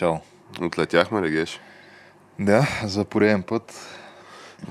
[0.00, 0.20] Начало.
[0.62, 1.60] Отлетяхме ли, Геш?
[2.38, 3.74] Да, за пореден път.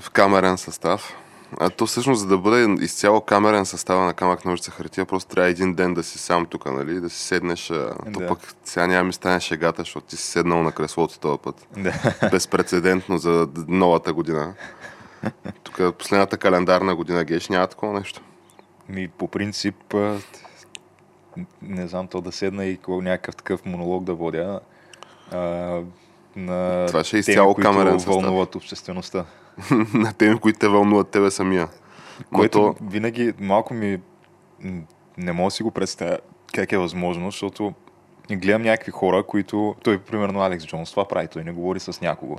[0.00, 1.16] В камерен състав.
[1.60, 5.50] А то всъщност, за да бъде изцяло камерен състава на камък ножица хартия, просто трябва
[5.50, 7.00] един ден да си сам тук, нали?
[7.00, 7.70] Да си седнеш.
[7.70, 7.94] А...
[8.12, 8.26] То Да.
[8.26, 11.66] пък сега няма ми стане шегата, защото ти си седнал на креслото този път.
[11.76, 12.14] Да.
[12.30, 14.54] Безпредседентно за новата година.
[15.62, 18.22] Тук последната календарна година, Геш, няма такова нещо.
[18.88, 19.94] Ми, по принцип,
[21.62, 24.60] не знам то да седна и някакъв такъв монолог да водя.
[25.32, 25.36] А,
[26.36, 28.14] на Това ще е теми, изцяло които камерен състав.
[28.14, 29.24] вълнуват обществеността.
[29.94, 31.68] на теми, които те вълнуват тебе самия.
[32.34, 34.00] Което то- винаги малко ми
[35.18, 36.18] не мога да си го представя
[36.54, 37.72] как е възможно, защото
[38.36, 39.74] гледам някакви хора, които...
[39.84, 42.36] Той, примерно, Алекс Джонс, това прави, той не говори с някого.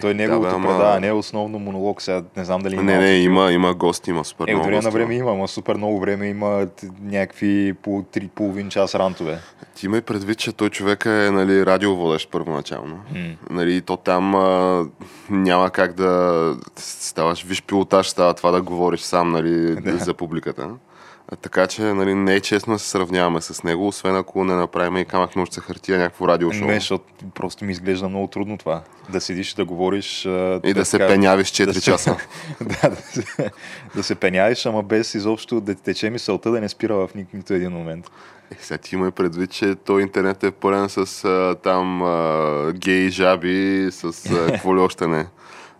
[0.00, 2.02] Той неговото да, бе, ама- предаване е основно монолог.
[2.02, 2.82] Сега не знам дали има.
[2.82, 5.48] Не, не, има, има гости, има супер Е, от много време на време има, ама
[5.48, 6.66] супер много време има
[7.02, 9.38] някакви по три, половин час рантове.
[9.74, 12.94] Ти имай предвид, че той човек е нали, радиоводещ първоначално.
[13.14, 13.34] М.
[13.50, 14.84] Нали, то там а,
[15.30, 19.96] няма как да ставаш виж пилотаж, става това да говориш сам нали, Да.
[19.98, 20.70] за публиката.
[21.42, 24.96] Така че нали, не е честно да се сравняваме с него, освен ако не направим
[24.96, 26.66] и камък ножица хартия някакво радиошоу.
[26.66, 27.04] Не, защото
[27.34, 28.82] просто ми изглежда много трудно това.
[29.08, 30.24] Да седиш и да говориш.
[30.64, 32.16] И да се така- пенявиш 4 да часа.
[32.60, 33.50] да, да, се,
[33.94, 37.54] да се пеняеш, ама без изобщо да тече мисълта да не спира в ни- нито
[37.54, 38.10] един момент.
[38.52, 43.08] Е, сега ти имай предвид, че той интернет е пълен с а, там а, гей
[43.08, 45.26] жаби, с а, какво ли още не.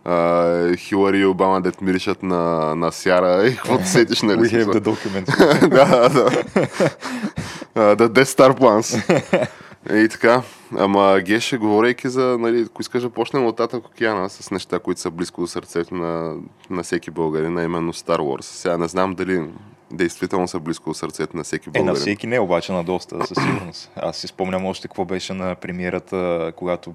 [0.05, 2.35] А, Хилари и Обама дет миришат на,
[2.75, 4.37] на сяра и какво сетиш, нали?
[4.39, 5.25] We have the document.
[5.69, 7.95] да, да.
[7.95, 9.21] Да, Death Star Plans.
[10.05, 10.41] И така.
[10.77, 15.01] Ама Геше, говорейки за, нали, ако искаш да почнем от Татък океана с неща, които
[15.01, 16.35] са близко до сърцето на,
[16.69, 18.41] на всеки българин, а именно Star Wars.
[18.41, 19.43] Сега не знам дали
[19.91, 21.85] действително са близко до сърцето на всеки Е, българин.
[21.85, 23.91] на всеки не, обаче на доста, със сигурност.
[23.95, 26.93] Аз си спомням още какво беше на премиерата, когато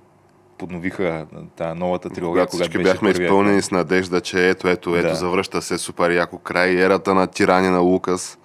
[0.60, 1.26] подновиха
[1.56, 5.09] тая новата трилогия, Когато всички беше бяхме първия изпълнени с надежда, че ето, ето, ето,
[5.09, 5.15] Да.
[5.15, 8.38] завръща се супер яко край, ерата на тирани на Лукас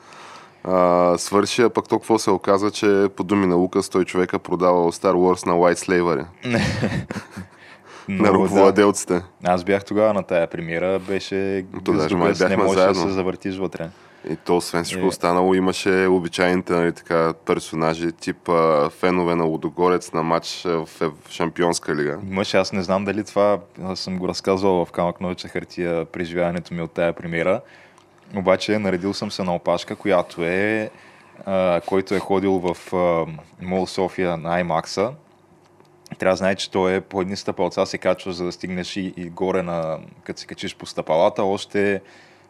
[0.63, 4.39] а, свърши, а пък то какво се оказа, че по думи на Лукас той човека
[4.39, 6.25] продавал Star Wars на White Slavery,
[8.09, 8.43] на Много, да.
[8.43, 9.21] ръководелците.
[9.43, 12.95] Аз бях тогава на тая премиера, беше То даже май гъс не бяхме можеш да
[12.95, 13.89] се завъртиш вътре.
[14.30, 15.08] И то, освен всичко Е.
[15.08, 21.12] останало, имаше обичайните нали, така, персонажи, тип а, фенове на Лудогорец на матч в, в
[21.30, 22.19] Шампионска лига.
[22.30, 26.74] Имаше, аз не знам дали това аз съм го разказвал в Камък Ноча хартия преживяването
[26.74, 27.62] ми от тая премиера.
[28.36, 30.90] Обаче наредил съм се на опашка, която е
[31.46, 33.25] а, който е ходил в а,
[33.62, 35.12] Мол София на IMAX-а.
[36.19, 39.13] Трябва да знае, че то е по едни стъпалца се качваш, за да стигнеш и,
[39.18, 42.02] и горе, на, като се качиш по стъпалата, още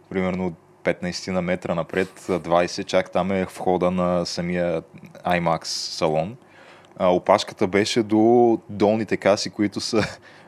[0.10, 0.54] примерно
[0.86, 4.82] 15 на метра напред, 20, чак там е входа на самия
[5.26, 6.36] IMAX салон.
[6.98, 10.04] А, опашката беше до долните каси, които са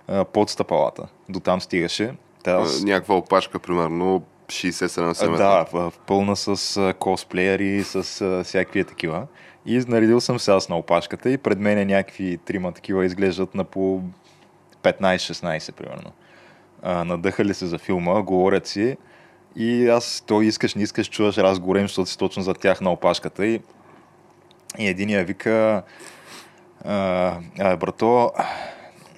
[0.07, 1.07] а, под стъпалата.
[1.29, 2.13] До там стигаше.
[2.45, 5.43] Аз- Някаква опашка, примерно 60-70 а, метра.
[5.43, 9.27] да, в, пълна с косплеери, с а, всякакви такива.
[9.65, 13.63] И наредил съм се аз на опашката и пред мен някакви трима такива изглеждат на
[13.63, 14.01] по
[14.83, 16.11] 15-16 примерно.
[16.81, 18.97] А, надъхали се за филма, говорят си
[19.57, 23.45] и аз, той искаш, не искаш, чуваш разговорим, защото си точно за тях на опашката
[23.45, 23.61] и,
[24.79, 25.83] и единия вика
[26.85, 28.31] а, брато,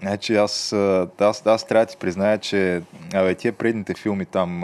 [0.02, 0.74] Значи аз,
[1.19, 2.81] аз, аз трябва да ти призная, че
[3.14, 4.62] абе, тия предните филми там,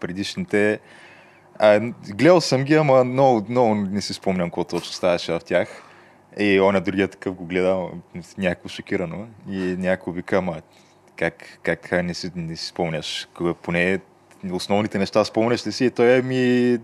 [0.00, 0.80] предишните,
[1.58, 5.82] а, гледал съм ги, ама много, много не си спомням какво точно ставаше в тях.
[6.38, 7.88] И он другия такъв го гледа,
[8.38, 9.26] някакво шокирано.
[9.50, 10.62] И някой вика, ама
[11.16, 13.28] как, как не, си, не си спомняш?
[13.62, 14.00] Поне
[14.52, 15.84] основните неща спомняш ли си?
[15.84, 16.78] И той е ми...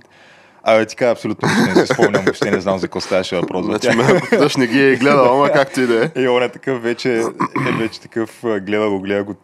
[0.62, 3.65] Абе, ти кажа, абсолютно не си спомням, въобще не знам за какво ставаше въпрос.
[3.65, 3.89] Значи,
[4.31, 6.23] тъж не ги е гледал, ама както и да е.
[6.23, 7.19] И он е такъв вече,
[7.69, 9.35] е вече такъв, гледа го, гледа го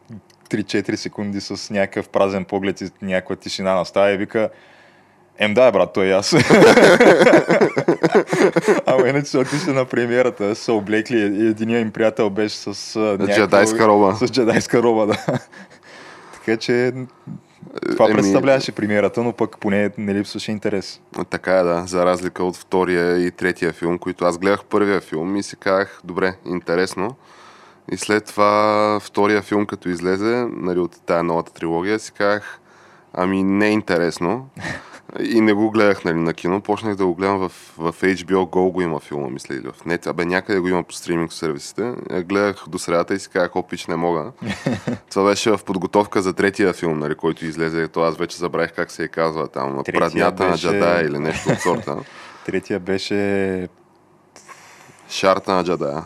[0.50, 4.50] 3-4 секунди с някакъв празен поглед и някаква тишина настава и вика
[5.38, 6.32] Ем да, брат, той и аз.
[8.86, 13.34] Ама иначе се отишли на премиерата, са облекли и единия им приятел беше с някаква...
[13.34, 14.14] Джедайска роба.
[14.14, 15.16] С джедайска роба, да.
[16.32, 16.92] така че
[17.90, 21.00] това Еми- представляваше премиерата, но пък поне не липсваше интерес.
[21.30, 25.36] Така е, да, за разлика от втория и третия филм, които аз гледах първия филм
[25.36, 27.16] и си казах, добре, интересно.
[27.92, 32.60] И след това втория филм, като излезе, нали, от тая новата трилогия, си казах,
[33.12, 34.48] ами не е интересно.
[35.20, 37.48] И не го гледах нали, на кино, почнах да го гледам в,
[37.78, 40.06] в HBO Go го има филма, мисля, или в нет.
[40.06, 41.94] Абе, някъде го има по стриминг сервисите.
[42.10, 44.32] Я гледах до средата и си казах, опич, не мога.
[45.10, 47.88] Това беше в подготовка за третия филм, нали, който излезе.
[47.88, 49.82] То аз вече забравих как се е казва там.
[49.84, 51.96] Третия Праднята на беше- Джадая или нещо от сорта.
[52.46, 53.68] Третия беше
[55.08, 56.04] Шарта на Джадая.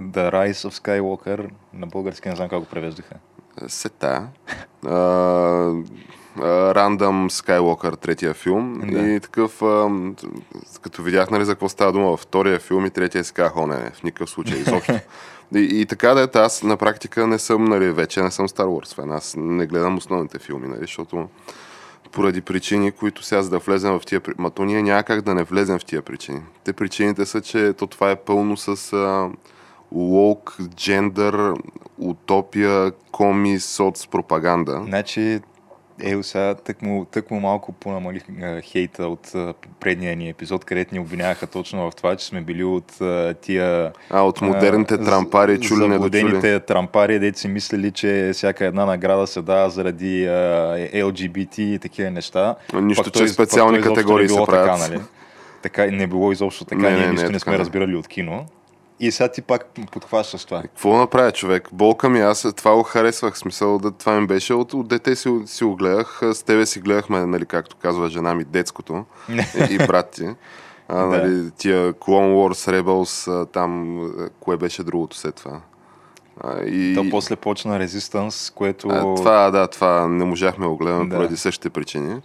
[0.00, 1.50] The Rise of Skywalker.
[1.72, 3.14] На български не знам как го превеждаха.
[3.68, 4.28] Сета.
[6.42, 8.80] Рандъм Skywalker, третия филм.
[8.84, 8.98] Да.
[8.98, 9.90] И такъв, а,
[10.82, 13.66] като видях нали, за какво става дума във втория филм и третия си казах, о
[13.66, 14.92] не, не, в никакъв случай, изобщо.
[15.54, 18.64] И, и така да е, аз на практика не съм, нали, вече не съм Star
[18.64, 19.12] Wars фен.
[19.12, 21.28] Аз не гледам основните филми, нали, защото
[22.12, 24.20] поради причини, които сега за да влезем в тия...
[24.38, 26.40] Ма то ние няма как да не влезем в тия причини.
[26.64, 29.30] Те причините са, че то това е пълно с а,
[29.92, 31.54] лоук, джендър,
[31.98, 34.82] утопия, коми, соц, пропаганда.
[34.86, 35.40] Значи,
[36.02, 41.00] е, сега тък му, малко понамалих а, хейта от а, предния ни епизод, където ни
[41.00, 43.92] обвиняваха точно в това, че сме били от а, тия...
[44.10, 46.20] А, от модерните а, трампари, чули недочули.
[46.20, 50.30] Заблудените трампари, дето си мислили, че всяка една награда се дава заради а,
[50.94, 52.54] LGBT и такива неща.
[52.74, 54.80] Нищо, Пък че той- специални изобщо категории не се правят.
[54.80, 55.00] Така, нали?
[55.62, 57.58] така, не било изобщо така, Не, ние не, не, нищо не, така сме не.
[57.58, 58.46] разбирали от кино.
[59.00, 60.62] И сега ти пак подхващаш това.
[60.62, 61.68] Какво да направя човек?
[61.72, 63.38] Болка ми, аз това го харесвах.
[63.38, 66.20] Смисъл, да, това ми беше от, от дете си, си го гледах.
[66.32, 70.24] С тебе си гледахме, нали, както казва жена ми, детското и, и брат ти.
[70.88, 71.06] А, Да.
[71.06, 74.00] нали, тия Clone Wars, Rebels, там,
[74.40, 75.60] кое беше другото след това?
[76.40, 76.94] А, и...
[76.94, 78.88] То после почна Resistance, което...
[78.88, 81.16] А, това, да, това не можахме да го гледаме Да.
[81.16, 82.20] поради същите причини.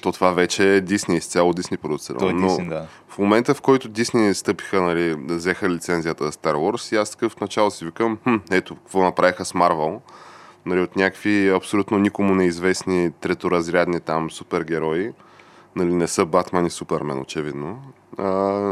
[0.00, 2.28] То това вече е Дисни, изцяло Дисни продуцирано.
[2.28, 2.86] Е но да.
[3.08, 7.10] в момента, в който Дисни стъпиха, нали, да взеха лицензията за Star Wars, и аз
[7.10, 10.00] такъв в начало си викам, хм, ето, какво направиха с Марвел.
[10.66, 15.12] Нали, от някакви абсолютно никому неизвестни треторазрядни там супергерои,
[15.76, 17.82] нали, не са Батман и Супермен, очевидно,
[18.18, 18.24] а,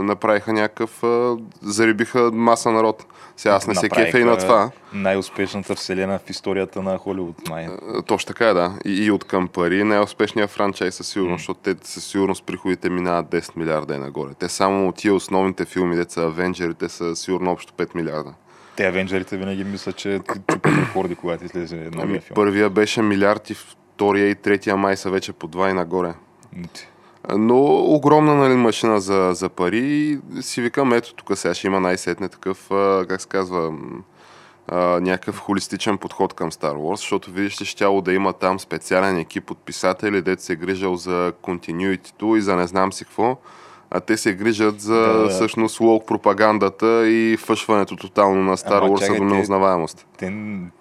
[0.02, 3.06] направиха някакъв, а, зарибиха маса народ.
[3.40, 4.70] Сега аз не се кефя и на това.
[4.92, 7.68] Най-успешната вселена в историята на Холивуд, май.
[7.94, 8.72] А, Точно така е, да.
[8.84, 13.26] И, и от към пари най-успешният франчайз със сигурност, защото те със сигурност приходите минават
[13.26, 14.30] 10 милиарда и нагоре.
[14.38, 18.34] Те само от тия основните филми, деца Авенджерите са сигурно общо 5 милиарда.
[18.76, 20.20] Те Авенджерите винаги мислят, че
[20.52, 22.34] чупят рекорди, когато излезе Ами, новия филм.
[22.34, 26.14] първия беше милиард и втория и третия май са вече по 2 и нагоре.
[27.36, 30.18] Но огромна нали, машина за, за пари.
[30.40, 32.66] Си викам, ето тук сега ще има най-сетне такъв,
[33.08, 33.72] как се казва,
[35.00, 39.50] някакъв холистичен подход към Star Wars, защото видиш ли, щяло да има там специален екип
[39.50, 43.36] от писатели, дето се е грижал за continuity и за не знам си какво,
[43.90, 45.28] а те се грижат за Да, да.
[45.28, 50.06] всъщност лоук пропагандата и фъшването тотално на Star Wars до неузнаваемост.
[50.18, 50.30] Те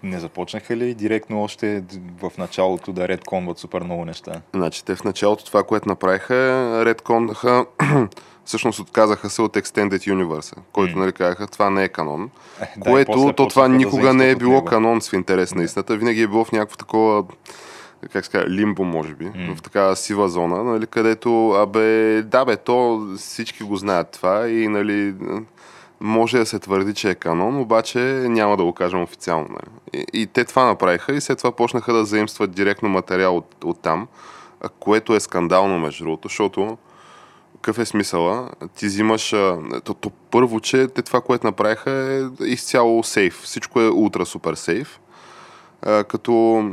[0.04, 1.84] не започнаха ли директно още
[2.22, 4.42] в началото да редконват супер много неща?
[4.56, 6.36] Значи те в началото това, което направиха,
[6.86, 7.66] редконнаха,
[8.46, 12.30] всъщност отказаха се от Extended Universe, който нали казаха, това не е канон.
[12.62, 14.66] Е, да, което после то това да никога не е било него.
[14.66, 15.98] канон в интерес на истината.
[15.98, 17.24] Винаги е било в някакво такова
[18.14, 19.56] как се казва, лимбо, може би, М.
[19.56, 24.68] в такава сива зона, нали, където, абе, да бе, то всички го знаят това и,
[24.68, 25.16] нали,
[26.00, 29.48] може да се твърди, че е канон, обаче няма да го кажем официално.
[29.50, 29.76] Нали.
[29.94, 33.82] И, и те това направиха и след това почнаха да заимстват директно материал от, от
[33.82, 34.08] там,
[34.80, 36.78] което е скандално, между другото, защото
[37.56, 38.50] какъв е смисъла?
[38.76, 39.30] Ти взимаш...
[39.84, 43.42] То, то първо, че те това, което направиха е изцяло сейф.
[43.44, 45.00] Всичко е ултра супер сейф.
[45.82, 46.64] А, като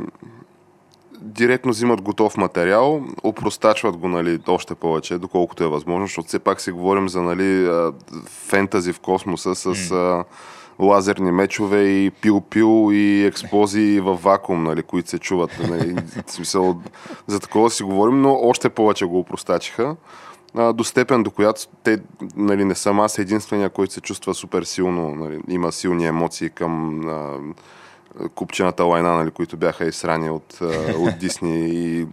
[1.21, 6.61] директно взимат готов материал, опростачват го нали, още повече, доколкото е възможно, защото все пак
[6.61, 7.71] си говорим за нали,
[8.27, 10.25] фентази в космоса с а,
[10.79, 15.51] лазерни мечове и пил-пил и експлозии в вакуум, нали, които се чуват.
[15.69, 15.97] Нали,
[16.27, 16.81] смисъл,
[17.27, 19.97] за такова си говорим, но още повече го опростачиха
[20.75, 21.99] до степен, до която те,
[22.37, 27.01] нали, не съм аз единствения, който се чувства супер силно, нали, има силни емоции към
[27.09, 27.39] а,
[28.35, 30.59] купчената лайна, нали, които бяха изсрани от,
[30.99, 32.07] от Дисни и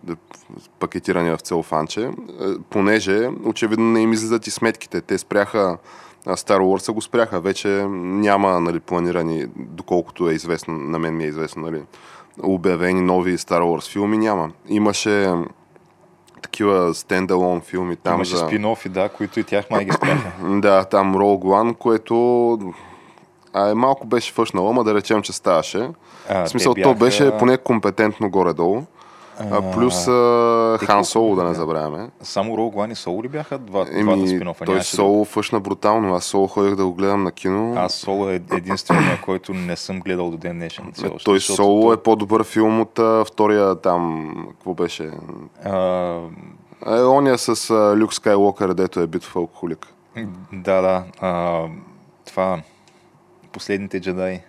[0.79, 5.01] пакетирани в целофанче, а, понеже очевидно не им излизат и сметките.
[5.01, 5.77] Те спряха
[6.25, 7.39] Star Wars го спряха.
[7.39, 11.81] Вече няма нали, планирани, доколкото е известно, на мен ми е известно, нали,
[12.43, 14.17] обявени нови Star Wars филми.
[14.17, 14.51] Няма.
[14.67, 15.31] Имаше
[16.41, 18.15] такива стендалон филми там.
[18.15, 18.45] Имаше за...
[18.45, 20.31] спин-офи, да, които и тях май ги спряха.
[20.59, 22.73] Да, там Rogue One, което
[23.53, 25.89] а, е, малко беше фъшнало, ама да речем, че ставаше.
[26.29, 28.83] А, В смисъл, те то бяха- беше поне компетентно горе-долу.
[29.41, 31.55] А, плюс а, Хан колко Соло, да не бяха?
[31.55, 32.09] забравяме.
[32.21, 34.65] Само One и Соло ли бяха два, двата спин-офа?
[34.65, 36.15] той Соло фъшна брутално.
[36.15, 37.73] Аз Соло ходих да го гледам на кино.
[37.77, 40.85] Аз Соло е единствения, който не съм гледал до ден днешен.
[41.05, 45.11] още, той Соло е по-добър филм от а, втория там, какво беше?
[45.65, 46.19] А,
[46.87, 49.87] Е, ония с а, Люк Скайлокър, дето е битов алкохолик.
[50.53, 51.03] да, да.
[51.21, 51.61] А,
[52.25, 52.61] това
[53.53, 54.39] Последните джедаи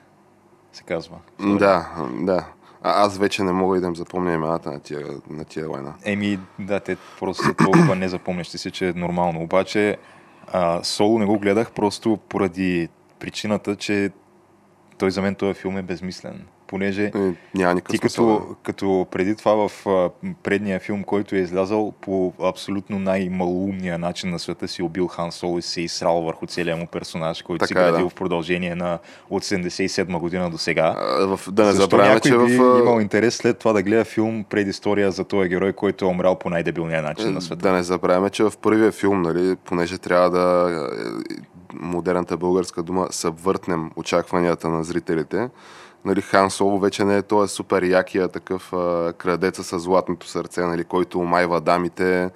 [0.72, 1.16] се казва.
[1.40, 2.46] Да, да.
[2.82, 5.94] А, аз вече не мога и да им запомня имената на тия, на тия война.
[6.04, 9.42] Еми, да, те просто са толкова незапомнящи си, че е нормално.
[9.42, 9.96] Обаче,
[10.52, 14.10] а, Соло не го гледах просто поради причината, че
[14.98, 16.46] той за мен този филм е безмислен.
[16.66, 18.38] Понеже Е, няма ти смисъл.
[18.38, 20.10] като, като преди това в а,
[20.42, 25.58] предния филм, който е излязал по абсолютно най-малоумния начин на света си убил Хан Соло
[25.58, 28.10] и се е изсрал върху целия му персонаж, който си Така е, градил да.
[28.10, 28.98] в продължение на
[29.30, 30.94] от 77 година до сега.
[30.98, 32.78] А, в, да не забравяме, че би в...
[32.80, 36.50] имал интерес след това да гледа филм предистория за този герой, който е умрял по
[36.50, 37.62] най-дебилния начин на света?
[37.62, 41.34] Да не забравяме, че в първия филм, нали, понеже трябва да е,
[41.74, 45.48] модерната българска дума съвъртнем очакванията на зрителите,
[46.04, 50.60] нали, Хан Соло вече не е този супер якия такъв а, крадеца с златното сърце,
[50.60, 52.30] нали, който омайва дамите,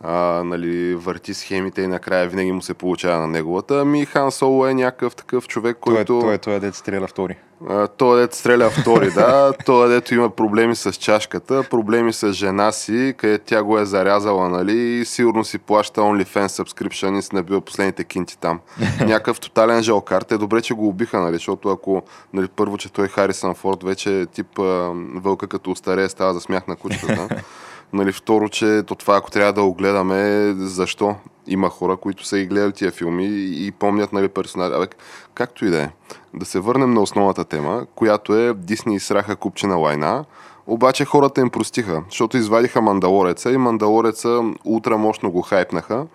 [0.00, 3.80] а, нали, върти схемите и накрая винаги му се получава на неговата.
[3.80, 6.18] Ами Хан Соло е някакъв такъв човек, Той, който...
[6.18, 7.36] е, той е той е дет стреля втори.
[7.68, 9.52] А, Той дето стреля втори, да.
[9.66, 14.48] Той дето има проблеми с чашката, проблеми с жена си, където тя го е зарязала,
[14.48, 18.60] нали, и сигурно си плаща OnlyFans subscription и си набива последните кинти там.
[19.00, 20.22] Някакъв тотален жалкар.
[20.22, 22.02] Те добре, че го убиха, нали, защото ако,
[22.32, 26.40] нали, първо, че той Харисън Форд вече е тип а, вълка като остарее става за
[26.40, 27.28] смях на кучетата.
[27.92, 31.16] Нали, второ, че то това, ако трябва да го гледаме, защо?
[31.46, 34.74] Има хора, които са и гледали тия филми и, и помнят нали, персонажа.
[34.74, 34.86] Абе,
[35.34, 35.90] както и да е.
[36.34, 40.24] Да се върнем на основната тема, която е Дисни изсраха купчина лайна,
[40.66, 46.06] обаче хората им простиха, защото извадиха Мандалореца и Мандалореца ултра мощно го хайпнаха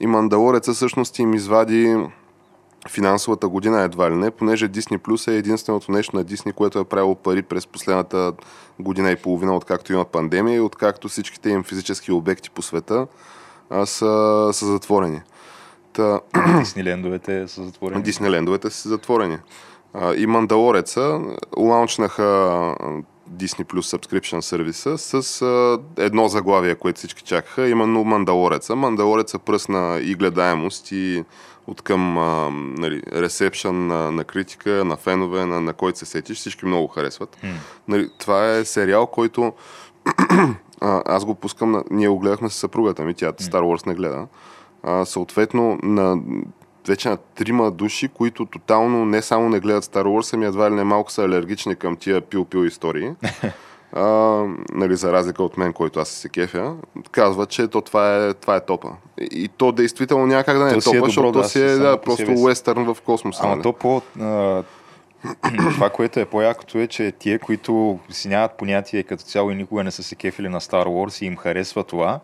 [0.00, 1.96] и Мандалореца всъщност им извади
[2.88, 6.84] финансовата година едва ли не, понеже Disney Plus е единственото нещо на Disney, което е
[6.84, 8.32] правило пари през последната
[8.80, 13.06] година и половина, откакто има пандемия и откакто всичките им физически обекти по света
[13.70, 15.20] а, са, са затворени.
[15.92, 16.20] Та,
[16.58, 18.02] Диснилендовете са затворени.
[18.02, 19.38] Диснелендовете са затворени.
[19.94, 21.20] А, и Мандалореца
[21.56, 22.22] лаунчнаха
[23.30, 28.76] Disney Plus Subscription сервиса с а, едно заглавие, което всички чакаха, именно Мандалореца.
[28.76, 31.24] Мандалореца пръсна и гледаемост и
[31.68, 36.38] от към а, нали, ресепшън на, на критика, на фенове, на, на който се сетиш,
[36.38, 37.36] всички много го харесват.
[37.88, 39.52] Нали, това е сериал, който
[40.80, 41.84] а, аз го пускам, на...
[41.90, 44.26] ние го гледахме с съпругата ми, тя Star Wars не гледа.
[44.82, 46.18] А, съответно, на
[46.88, 50.74] вече на трима души, които тотално не само не гледат Star Wars, ами едва ли
[50.74, 53.10] не малко са алергични към тия пил-пил истории.
[53.92, 54.02] А,
[54.72, 56.74] нали, за разлика от мен, който аз се кефя,
[57.10, 58.88] казва, че то това е, това е топа.
[59.20, 61.48] И, и то действително няма как да не е То е топа, добро, защото да,
[61.48, 62.42] си е да, просто си.
[62.42, 63.40] уестърн в космоса.
[63.42, 63.62] Ама нали?
[63.62, 64.02] то по...
[64.20, 64.62] А,
[65.74, 69.84] това, което е по-якото е, че тие, които си нямат понятие като цяло и никога
[69.84, 72.20] не са се кефили на Star Wars и им харесва това,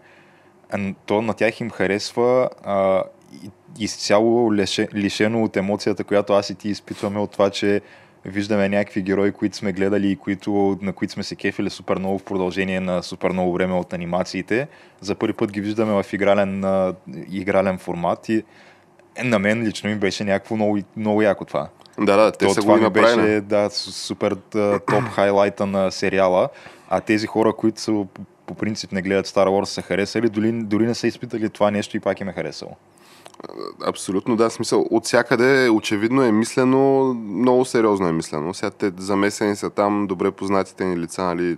[1.06, 3.02] то на тях им харесва а,
[3.78, 7.80] изцяло лише, лишено от емоцията, която аз и ти изпитваме от това, че
[8.24, 12.18] виждаме някакви герои, които сме гледали и които, на които сме се кефили супер много
[12.18, 14.68] в продължение на супер много време от анимациите.
[15.00, 16.64] За първи път ги виждаме в игрален,
[17.30, 18.44] игрален формат и
[19.24, 21.68] на мен лично ми беше някакво много, много яко това.
[21.98, 23.22] Да, да, те То са това го направили.
[23.22, 24.36] беше да, супер
[24.90, 26.48] топ хайлайта на сериала,
[26.88, 30.52] а тези хора, които са, по, по принцип не гледат Star Wars, са харесали, дори,
[30.52, 32.76] дори не са изпитали това нещо и пак им е харесало.
[33.86, 34.86] Абсолютно, да, смисъл.
[34.90, 38.54] От всякъде очевидно е мислено, много сериозно е мислено.
[38.54, 41.56] Сега те замесени са там добре познатите ни лица, нали,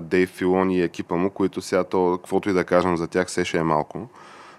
[0.00, 3.44] Дейв Филон и екипа му, които сега то, каквото и да кажем за тях, все
[3.44, 4.08] ще е малко.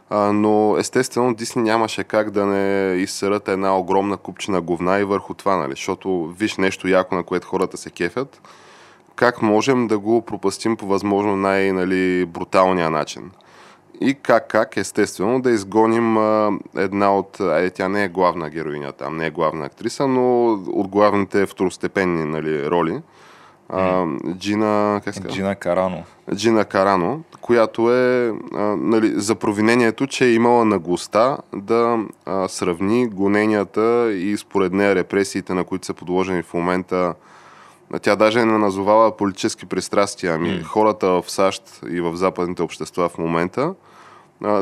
[0.09, 5.33] А, но естествено Дисни нямаше как да не изсърят една огромна купчина говна и върху
[5.33, 8.41] това, нали, защото виж нещо яко, на което хората се кефят,
[9.15, 13.31] как можем да го пропастим по възможно най-нали, бруталния начин.
[14.01, 17.39] И как, как, естествено, да изгоним а, една от...
[17.39, 22.23] Е, тя не е главна героиня там, не е главна актриса, но от главните второстепенни
[22.23, 23.01] нали, роли.
[23.69, 24.05] а,
[24.37, 25.29] Джина, как казва?
[25.29, 26.03] Джина Карано.
[26.35, 33.07] Джина Карано, която е а, нали, за провинението, че е имала наглостта да а, сравни
[33.07, 37.13] гоненията и според нея репресиите, на които са подложени в момента.
[38.01, 40.63] Тя даже не назовава политически пристрастия, ами Mm.
[40.63, 43.73] хората в САЩ и в западните общества в момента,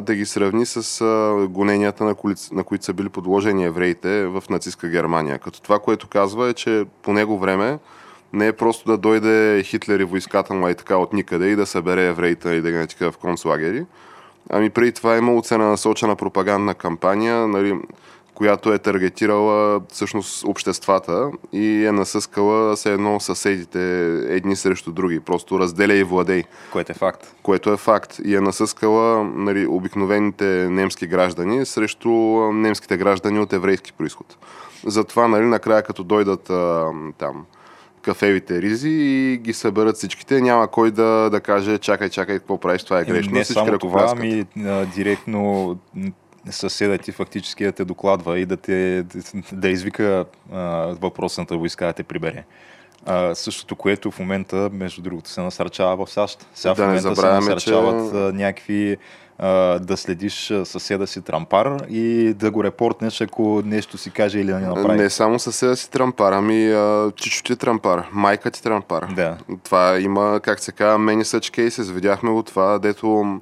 [0.01, 1.05] да ги сравни с
[1.49, 5.39] гоненията, на, коли, на които са били подложени евреите в нацистска Германия.
[5.39, 7.79] Като това, което казва е, че по него време
[8.33, 11.65] не е просто да дойде Хитлер и войската му и така от никъде и да
[11.65, 13.85] събере евреите и да ги натика в концлагери.
[14.49, 17.79] Ами преди това е имало целенасочена пропагандна кампания, нали,
[18.41, 23.79] която е таргетирала всъщност обществата и е насъскала се едно съседите
[24.35, 25.19] едни срещу други.
[25.19, 27.35] Просто разделя и владей, Което е факт.
[27.43, 28.19] което е факт.
[28.25, 32.09] И е насъскала нали, обикновените немски граждани срещу
[32.53, 34.37] немските граждани от еврейски происход.
[34.85, 37.45] Затова, нали, накрая като дойдат а, там
[38.01, 42.83] кафевите ризи и ги съберат всичките, няма кой да, да каже чакай, чакай, какво правиш,
[42.83, 43.33] това е Еми, грешно.
[43.33, 45.77] не Всички само това, ами а, директно
[46.49, 49.05] съседа ти фактически да те докладва и да, те,
[49.51, 50.59] да извика а,
[51.01, 52.43] въпросната войска да те прибере.
[53.05, 56.47] А, същото, което в момента, между другото, се насърчава в САЩ.
[56.53, 58.97] Сега Да в момента се насърчават че- някакви
[59.39, 64.53] а, да следиш съседа си трампар и да го репортнеш, ако нещо си каже или
[64.53, 64.97] не направи.
[64.97, 69.07] Не само съседа си трампар, ами а, чичо ти трампар, майка ти трампар.
[69.15, 69.37] Да.
[69.63, 71.91] Това има, как се казва, many such cases.
[71.93, 73.39] Видяхме го това, дето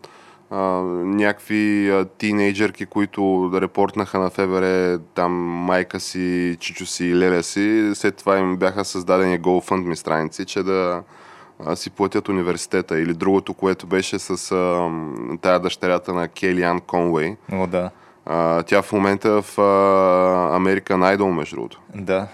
[0.52, 7.92] някакви а, тинейджърки, които репортнаха на ФБР там майка си, чичо си и леля си,
[7.94, 11.04] след това им бяха създадени GoFundMe страници, че да
[11.76, 13.00] си платят университета.
[13.00, 14.90] Или другото, което беше с а,
[15.42, 17.36] тая дъщерята на Келиан Конвей.
[17.52, 17.90] О, да.
[18.26, 19.62] А, тя в момента в а,
[20.60, 21.82] American Idol, между другото.
[21.96, 22.28] Да.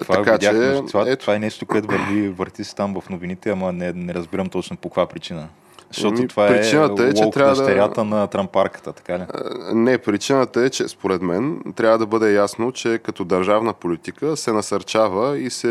[0.00, 1.20] Това, така видях, че, това, ето.
[1.20, 4.76] това е нещо, което върви, върти се там в новините, ама не, не разбирам точно
[4.76, 5.48] по каква причина.
[5.94, 9.22] Защото Еми, това причината е, е, че трябва да- дъщерята на трампарката, така ли?
[9.34, 14.36] А, Не, причината е, че според мен трябва да бъде ясно, че като държавна политика
[14.36, 15.68] се насърчава и се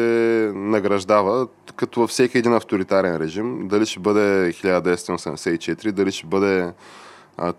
[0.56, 3.68] награждава, като във всеки един авторитарен режим.
[3.68, 6.72] Дали ще бъде 1984, дали ще бъде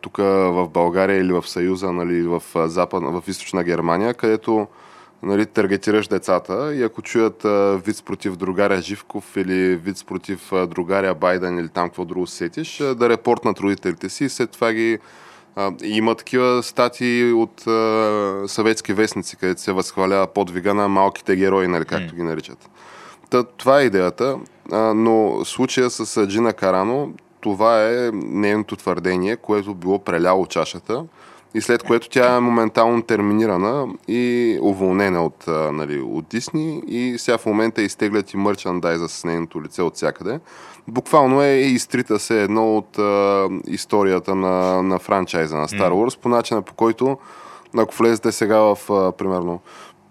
[0.00, 4.66] тук в България или в Съюза, нали, в, а, западна, в източна Германия, където
[5.24, 10.66] нали, таргетираш децата и ако чуят а, виц против другаря Живков или виц против а,
[10.66, 14.50] другаря Байден или там какво друго се сетиш, а, да репортнат родителите си и след
[14.50, 14.98] това ги
[15.56, 21.68] а, има такива статии от а, съветски вестници, където се възхвалява подвига на малките герои,
[21.68, 22.70] нали, както ги наричат.
[23.30, 24.38] Та, това е идеята,
[24.72, 31.04] а, но случая с Джина Карано, това е нейното твърдение, което било преляло чашата
[31.54, 37.38] и след което тя е моментално терминирана и уволнена от, нали, от Дисни и сега
[37.38, 40.40] в момента изтеглят и мърчандайза с нейното лице от всякъде.
[40.88, 46.28] Буквално е изтрита се едно от а, историята на, на франчайза на Star Wars по
[46.28, 47.18] начина по който
[47.78, 49.60] ако влезете сега в, а, примерно,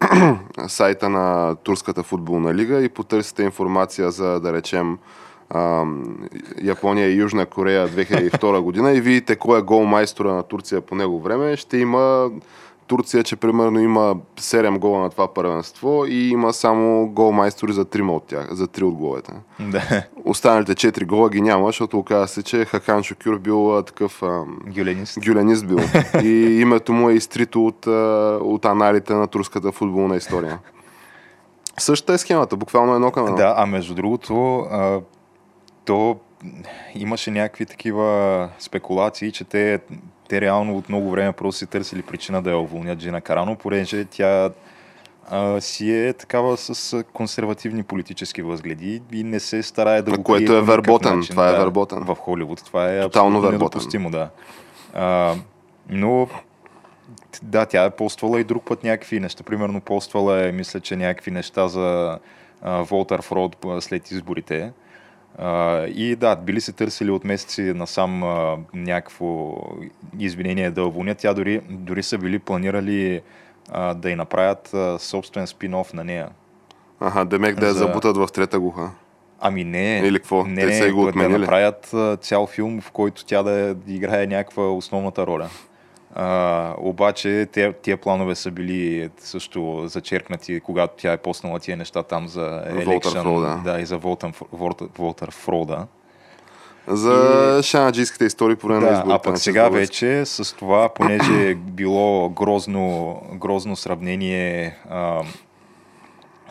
[0.67, 4.97] сайта на Турската футболна лига и потърсите информация за, да речем,
[5.53, 6.17] ам,
[6.63, 10.95] Япония и Южна Корея 2002 година и видите кой е гол майстора на Турция по
[10.95, 12.31] него време, ще има
[12.87, 17.85] Турция, че примерно има 7 гола на това първенство и има само гол майстори за
[17.85, 19.31] 3 от тях, за 3 от головете.
[19.59, 20.03] Да.
[20.25, 24.21] Останалите 4 гола ги няма, защото оказа се, че Хахан Шокюр бил а, такъв
[24.75, 25.19] Гюленист.
[25.25, 25.79] гюленист бил.
[26.23, 30.59] И името му е изтрито от, а, от аналите на турската футболна история.
[31.77, 33.35] Същата е схемата, буквално едно към.
[33.35, 34.99] Да, а между другото, а,
[35.85, 36.19] то
[36.95, 39.79] имаше някакви такива спекулации, че те,
[40.29, 44.05] те реално от много време просто си търсили причина да я уволнят Джина Карано, понеже
[44.05, 44.49] тя
[45.29, 50.23] а, си е такава с консервативни политически възгледи и не се старае да А го
[50.23, 51.33] което е верботен, начин.
[51.33, 51.99] това е да, верботен.
[52.03, 54.29] В Холивуд това е Тотално абсолютно недопустимо, да.
[54.93, 55.35] А,
[55.89, 56.27] но
[57.43, 59.43] да, тя е поствала и друг път някакви неща.
[59.43, 62.19] Примерно поствала е, мисля, че някакви неща за
[62.63, 64.71] Волтер Фрод след изборите.
[65.87, 69.55] И да, били се търсили от месеци насам а, някакво
[70.19, 71.17] извинение да уволнят.
[71.17, 73.21] Тя дори, дори са били планирали
[73.71, 74.67] а, да й направят
[74.99, 76.29] собствен спин-оф на нея.
[76.99, 78.91] Аха, демек да я За- забутат в трета глуха.
[79.39, 79.97] Ами не.
[79.97, 80.45] Или какво?
[80.45, 81.37] Не, Те са го да отменили?
[81.37, 85.49] направят а, цял филм, в който тя да играе някаква основната роля.
[86.15, 92.03] А, обаче те, тия планове са били също зачеркнати, когато тя е поснала тия неща
[92.03, 93.61] там за Election, Фрода.
[93.63, 95.87] да, и за Волтър, Фрода.
[96.87, 99.15] За шанаджийските истории по време на Да, изборите.
[99.15, 105.21] а пък на сега вече с това, понеже е било грозно, грозно сравнение а,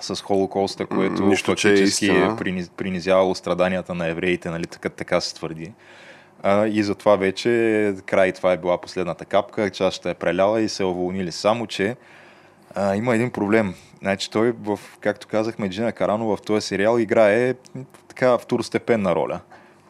[0.01, 5.21] с Холокоста, което Нищо, е фактически е, приниз, принизявало страданията на евреите, нали, така, така
[5.21, 5.73] се твърди.
[6.43, 10.85] А, и затова вече край това е била последната капка, чашата е преляла и се
[10.85, 11.33] уволнили.
[11.33, 11.97] Само, че
[12.75, 13.75] а, има един проблем.
[14.01, 17.55] Значи той, в, както казахме, Джина Карано в този сериал играе
[18.09, 19.41] така второстепенна роля.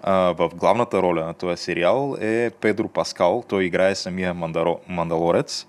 [0.03, 3.45] А, в главната роля на този сериал е Педро Паскал.
[3.49, 5.67] Той играе самия мандаро, мандалорец.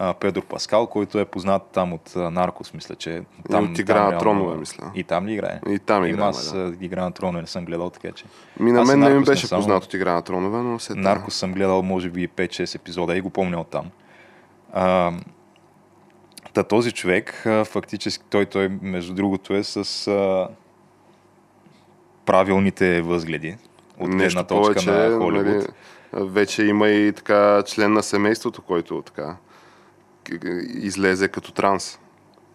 [0.00, 4.00] А, Педро Паскал, който е познат там от Наркос, мисля, че там, от Игра на
[4.00, 4.90] реално- тронове, мисля.
[4.94, 5.60] И там ли играе?
[5.68, 6.72] И там играе, аз да.
[6.80, 8.24] Игра на тронове не съм гледал, така че.
[8.60, 11.34] Ми на мен не ми беше само- познат от Игра на тронове, но се Наркос
[11.34, 13.90] съм гледал може би 5-6 епизода и го помня от там.
[14.72, 15.12] А,
[16.52, 20.48] та този човек, а, фактически той, той между другото е с а,
[22.26, 23.56] правилните възгледи
[23.98, 25.46] от гледна Нещо точка повече, на Холивуд.
[25.46, 25.66] нали,
[26.24, 29.36] вече има и така член на семейството, който така
[30.74, 31.98] излезе като транс.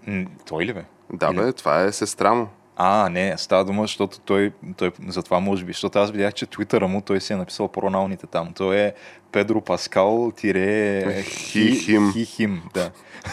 [0.08, 0.84] М, Той ли бе?
[1.14, 2.48] Да, Или- бе, това е сестра му.
[2.76, 6.88] А, не, става дума, защото той, той затова може би, защото аз видях, че твитъра
[6.88, 8.54] му той си е написал проналните там.
[8.54, 8.94] Той е
[9.32, 12.12] Педро Паскал тире Хи хим.
[12.14, 12.92] Хи хим, да.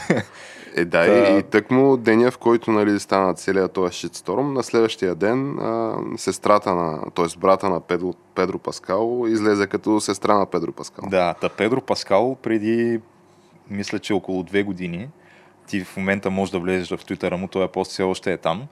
[0.76, 4.54] Е, да, Та- и, и тък му деня, в който нали, стана целият този шитсторм,
[4.54, 7.38] на следващия ден а, сестрата на, т.е.
[7.38, 11.08] брата на Педро, Педро Паскал излезе като сестра на Педро Паскал.
[11.08, 13.00] Да, та Педро Паскал преди,
[13.70, 15.08] мисля, че около две години,
[15.66, 18.66] ти в момента можеш да влезеш в твитъра му, този пост все още е там,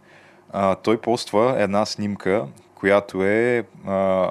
[0.52, 4.30] а, той поства една снимка, която е а,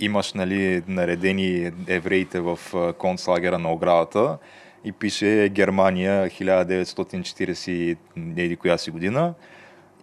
[0.00, 2.58] имаш нали, наредени евреите в
[2.98, 4.38] концлагера на оградата
[4.84, 7.96] и пише Германия 1940
[8.36, 9.34] еди коя си година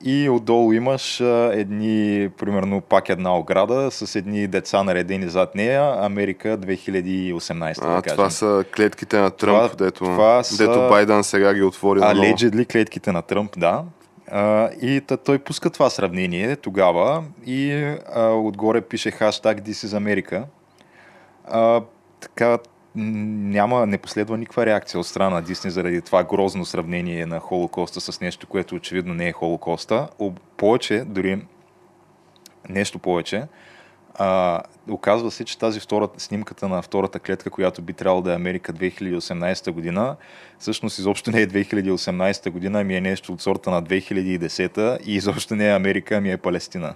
[0.04, 5.94] и отдолу имаш а, едни, примерно пак една ограда с едни деца наредени зад нея,
[5.98, 7.42] Америка 2018,
[7.82, 8.16] А, да кажем.
[8.16, 12.00] това са клетките на Тръмп, Това- дето, това са- дето Байден сега ги отвори.
[12.00, 13.84] Allegedly клетките на Тръмп, да.
[14.32, 17.74] А, и та, той пуска това сравнение тогава и
[18.16, 20.44] а, отгоре пише хаштаг This is America.
[21.46, 21.82] А,
[22.22, 22.58] така
[22.96, 28.02] няма, не последва никаква реакция от страна на Дисни заради това грозно сравнение на Холокоста
[28.02, 30.08] с нещо, което очевидно не е Холокоста.
[30.20, 31.42] Об- Повече, дори
[32.70, 33.44] нещо повече,
[34.16, 38.36] а, оказва се, че тази втора, снимката на втората клетка, която би трябвало да е
[38.36, 40.16] Америка 2018 година,
[40.60, 45.56] всъщност изобщо не е 2018 година, ами е нещо от сорта на 2010 и изобщо
[45.56, 46.94] не е Америка, ами е Палестина.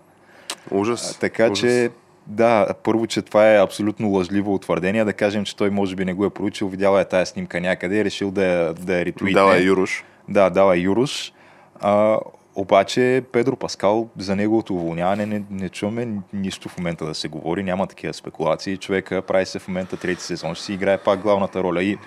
[0.72, 1.12] Ужас.
[1.16, 1.60] А, така ужас.
[1.60, 1.90] че,
[2.28, 6.14] да, първо, че това е абсолютно лъжливо утвърдение, да кажем, че той може би не
[6.14, 9.32] го е проучил, видял е тая снимка някъде, е решил да, я- да я ретвитне.
[9.32, 10.04] Дава Юруш.
[10.30, 11.34] Да, дава Юруш.
[11.80, 12.20] А,
[12.56, 17.28] обаче Педро Паскал за неговото уволняване не, не чуваме ни- нищо в момента да се
[17.28, 18.78] говори, няма такива спекулации.
[18.78, 21.98] Човека прави се в момента трети сезон, ще си играе пак главната роля и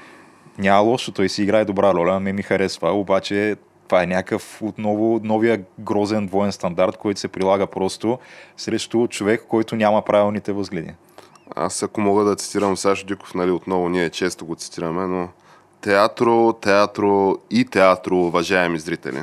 [0.58, 3.56] няма лошо, той си играе добра роля, ме ми харесва, обаче
[3.88, 8.18] това е някакъв отново новия грозен двоен стандарт, който се прилага просто
[8.56, 10.94] срещу човек, който няма правилните възгледи.
[11.56, 15.28] Аз ако мога да цитирам Сашо Дюков, нали, отново ние често го цитираме, но
[15.80, 19.22] театро, театро и театро, уважаеми зрители.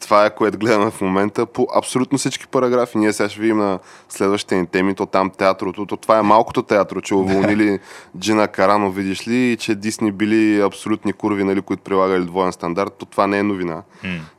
[0.00, 2.98] Това е което гледаме в момента по абсолютно всички параграфи.
[2.98, 3.78] Ние сега ще видим на
[4.08, 7.78] следващите ни теми, то там театрото, то това е малкото театро, че уволнили
[8.18, 12.94] Джина Карано, видиш ли, и че Дисни били абсолютни курви, нали, които прилагали двоен стандарт,
[12.98, 13.82] то това не е новина.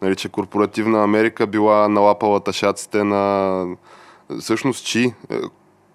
[0.01, 3.65] Нали, че корпоративна Америка била налапала ташаците на...
[4.39, 5.13] Всъщност, чи?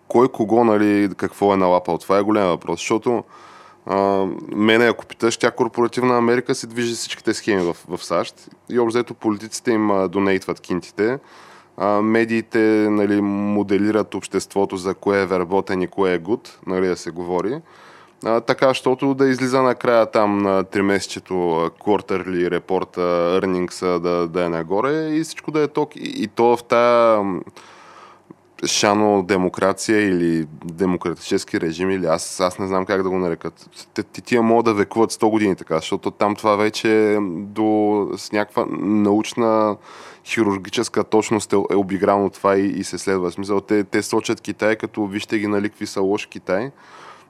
[0.08, 1.98] Кой кого, нали, какво е налапал?
[1.98, 3.24] Това е голям въпрос, защото
[4.56, 8.98] мене, ако питаш, тя корпоративна Америка се движи всичките схеми в, в САЩ и общо
[8.98, 11.18] взето политиците им а, донейтват кинтите.
[11.76, 12.58] А, медиите
[12.90, 17.60] нали, моделират обществото за кое е верботен и кое е гуд, нали, да се говори.
[18.24, 21.32] А, така, защото да излиза накрая там на тримесечето
[21.80, 23.00] quarterly репорта,
[23.42, 25.96] earnings да, да е нагоре и всичко да е ток.
[25.96, 27.22] И, и то в тая
[28.66, 33.68] шано демокрация или демократически режим, или аз, аз не знам как да го нарекат.
[34.24, 38.66] Тия могат да векуват 100 години така, защото там това вече е до, с някаква
[38.80, 39.76] научна
[40.24, 43.30] хирургическа точност е, е обиграно това и, и се следва.
[43.30, 46.70] В Смисъл, те, те сочат Китай, като вижте ги нали какви са лош Китай.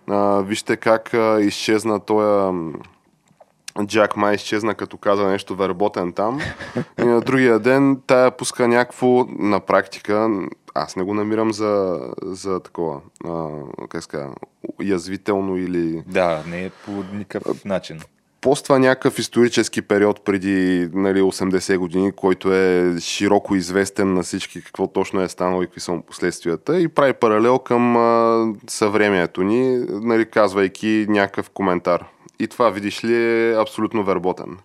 [0.09, 2.73] А, вижте как а, изчезна тоя м,
[3.87, 6.41] Джак Май изчезна, като каза нещо верботен там.
[6.99, 10.29] И на другия ден тая пуска някакво на практика.
[10.75, 13.49] Аз не го намирам за, за такова, а,
[13.89, 14.31] как ска,
[14.83, 16.03] язвително или...
[16.07, 18.01] Да, не е по никакъв начин.
[18.41, 24.87] Поства някакъв исторически период преди нали, 80 години, който е широко известен на всички какво
[24.87, 29.87] точно е станало и какви са му последствията и прави паралел към а, съвремието ни,
[29.91, 32.05] нали, казвайки някакъв коментар.
[32.43, 34.59] И това, видиш ли, е абсолютно верботен.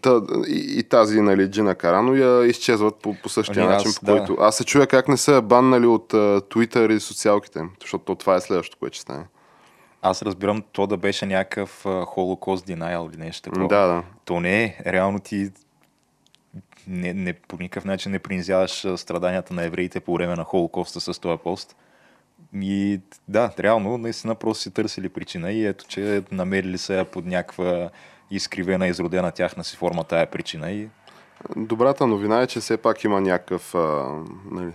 [0.00, 4.00] Та, и, и тази, нали, Джина Карано я изчезват по, по същия Ами, начин, аз-
[4.00, 4.18] по да.
[4.18, 4.36] който...
[4.42, 8.40] Аз се чуя как не са баннали от Twitter и социалките, защото то това е
[8.40, 9.24] следващото, което ще стане.
[10.02, 13.68] Аз разбирам то да беше някакъв холокост denial или нещо такова.
[13.68, 14.02] Да, да.
[14.24, 14.76] То не е.
[14.86, 15.50] Реално ти
[16.86, 21.18] не, не, по никакъв начин не принизяваш страданията на евреите по време на Холокоста с
[21.18, 21.76] този пост.
[22.54, 27.90] И да, реално, наистина просто си търсили причина и ето, че намерили се под някаква
[28.30, 30.88] изкривена, изродена тяхна си форма тая причина и
[31.56, 34.18] Добрата новина е, че все пак има някакъв, а,
[34.50, 34.72] нали,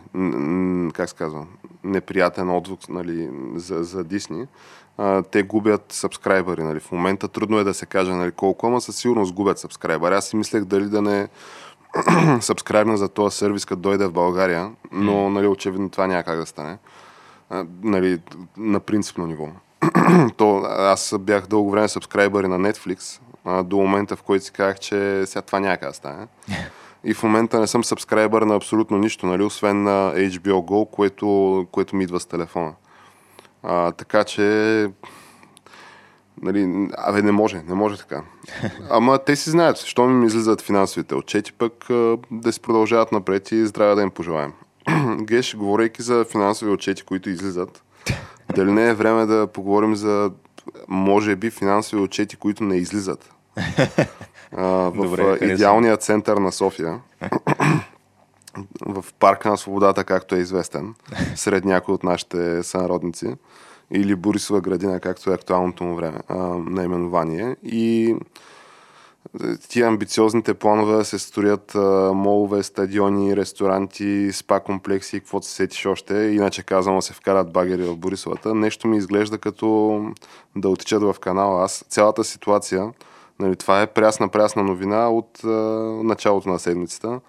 [0.93, 1.45] как се казва,
[1.83, 4.47] неприятен отзвук нали, за, за Дисни.
[4.97, 6.63] А, те губят сабскрайбъри.
[6.63, 6.79] Нали.
[6.79, 10.15] В момента трудно е да се каже нали, колко, ама със сигурност губят сабскрайбъри.
[10.15, 11.27] Аз си мислех дали да не
[12.41, 16.45] сабскрайбна за този сервис, като дойде в България, но нали, очевидно това няма как да
[16.45, 16.77] стане.
[17.49, 18.19] А, нали,
[18.57, 19.47] на принципно ниво.
[20.37, 24.79] То, аз бях дълго време сабскрайбъри на Netflix, а, до момента в който си казах,
[24.79, 26.27] че сега това няма как да стане.
[27.03, 31.67] И в момента не съм сабскрайбър на абсолютно нищо, нали, освен на HBO Go, което,
[31.71, 32.73] което ми идва с телефона.
[33.63, 34.87] А, така че
[36.41, 38.21] Нали, абе, не може, не може така.
[38.89, 41.85] Ама те си знаят, що ми излизат финансовите отчети, пък
[42.31, 44.53] да си продължават напред и здраве да им пожелаем.
[45.21, 47.83] Геш, говорейки за финансови отчети, които излизат,
[48.55, 50.31] дали не е време да поговорим за,
[50.87, 53.33] може би, финансови отчети, които не излизат?
[54.57, 56.99] А, в Добре, идеалния център на София,
[58.85, 60.93] в парка на свободата, както е известен,
[61.35, 63.35] сред някои от нашите сънародници,
[63.91, 67.55] или Борисова градина, както е актуалното му време, а, наименование.
[67.63, 68.15] И
[69.69, 71.75] тия амбициозните планове да се строят
[72.15, 77.51] молове, стадиони, ресторанти, спа комплекси и каквото се сетиш още, иначе казвам да се вкарат
[77.51, 80.01] багери в Борисовата, нещо ми изглежда като
[80.55, 81.63] да отичат в канала.
[81.63, 82.91] Аз цялата ситуация,
[83.39, 85.47] нали, това е прясна-прясна новина от а,
[86.03, 87.19] началото на седмицата.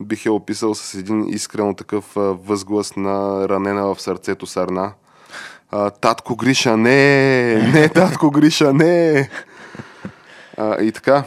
[0.00, 4.92] Бих я описал с един искрено такъв а, възглас на ранена в сърцето сърна.
[5.70, 7.54] А, татко Гриша, не!
[7.72, 9.30] Не, татко Гриша, не!
[10.56, 11.24] А, и така,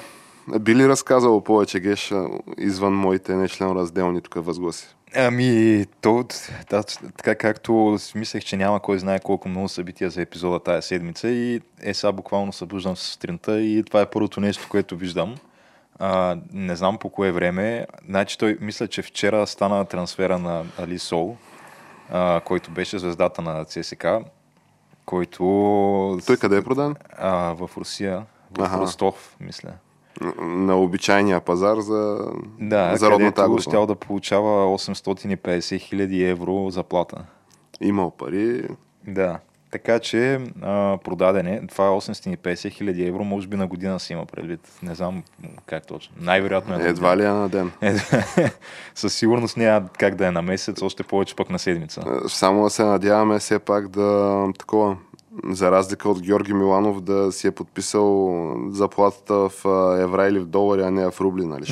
[0.59, 2.13] би ли разказал повече, Геш,
[2.57, 4.95] извън моите нечленоразделни тук възгласи?
[5.15, 6.25] Ами, то,
[6.69, 6.83] да,
[7.17, 11.29] така както си мислех, че няма кой знае колко много събития за епизода тая седмица
[11.29, 15.35] и е сега буквално събуждам се сутринта и това е първото нещо, което виждам.
[15.99, 17.85] А, не знам по кое време.
[18.07, 21.37] Значи той, мисля, че вчера стана трансфера на Али Сол,
[22.11, 24.05] а, който беше звездата на ЦСК,
[25.05, 25.43] който...
[26.25, 26.95] Той къде е продан?
[27.17, 28.25] А, в Русия,
[28.57, 28.77] в Аха.
[28.77, 29.71] Ростов, мисля.
[30.41, 32.19] На обичайния пазар за,
[32.59, 33.61] Да, за родната група.
[33.61, 37.25] щял да получава 850 хиляди евро заплата.
[37.81, 38.67] Имал пари.
[39.07, 39.39] Да.
[39.71, 44.25] Така че а, продадене, това е 850 хиляди евро, може би на година си има
[44.25, 44.59] предвид.
[44.83, 45.23] Не знам
[45.65, 46.15] как точно.
[46.19, 47.71] Най-вероятно е на Едва ли е на ден.
[47.81, 47.95] Е,
[48.95, 52.01] със сигурност няма как да е на месец, още повече пък на седмица.
[52.05, 54.97] А, Само да се надяваме все пак да такова,
[55.49, 58.31] за разлика от Георги Миланов, да си е подписал
[58.69, 59.51] заплатата в
[59.99, 61.65] евра или в долари, а не в рубли, нали?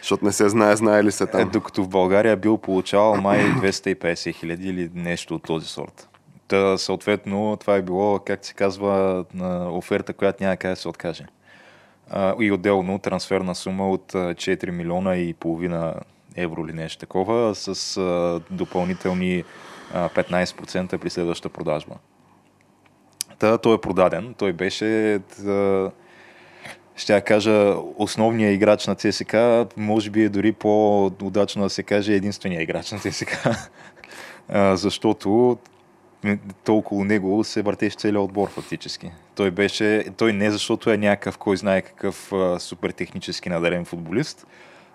[0.00, 1.50] Защото, не се знае, знае ли се Е, там.
[1.50, 6.08] докато в България бил получавал май 250 хиляди или нещо от този сорт.
[6.48, 9.24] Та, съответно, това е било, как се казва,
[9.72, 11.26] оферта, която няма как да се откаже.
[12.40, 15.94] И отделно трансферна сума от а, 4 милиона и половина
[16.36, 19.44] евро или нещо такова, с допълнителни
[19.94, 21.94] а, 15% при следващата продажба.
[23.40, 24.34] Та, той е продаден.
[24.38, 25.90] Той беше, та,
[26.96, 29.36] ще я кажа, основният играч на ЦСК,
[29.76, 33.48] може би е дори по-удачно да се каже единствения играч на ЦСК,
[34.74, 35.58] защото
[36.24, 39.10] м, то около него се въртеше целият отбор фактически.
[39.34, 44.46] Той беше, той не защото е някакъв, кой знае какъв супер технически надарен футболист,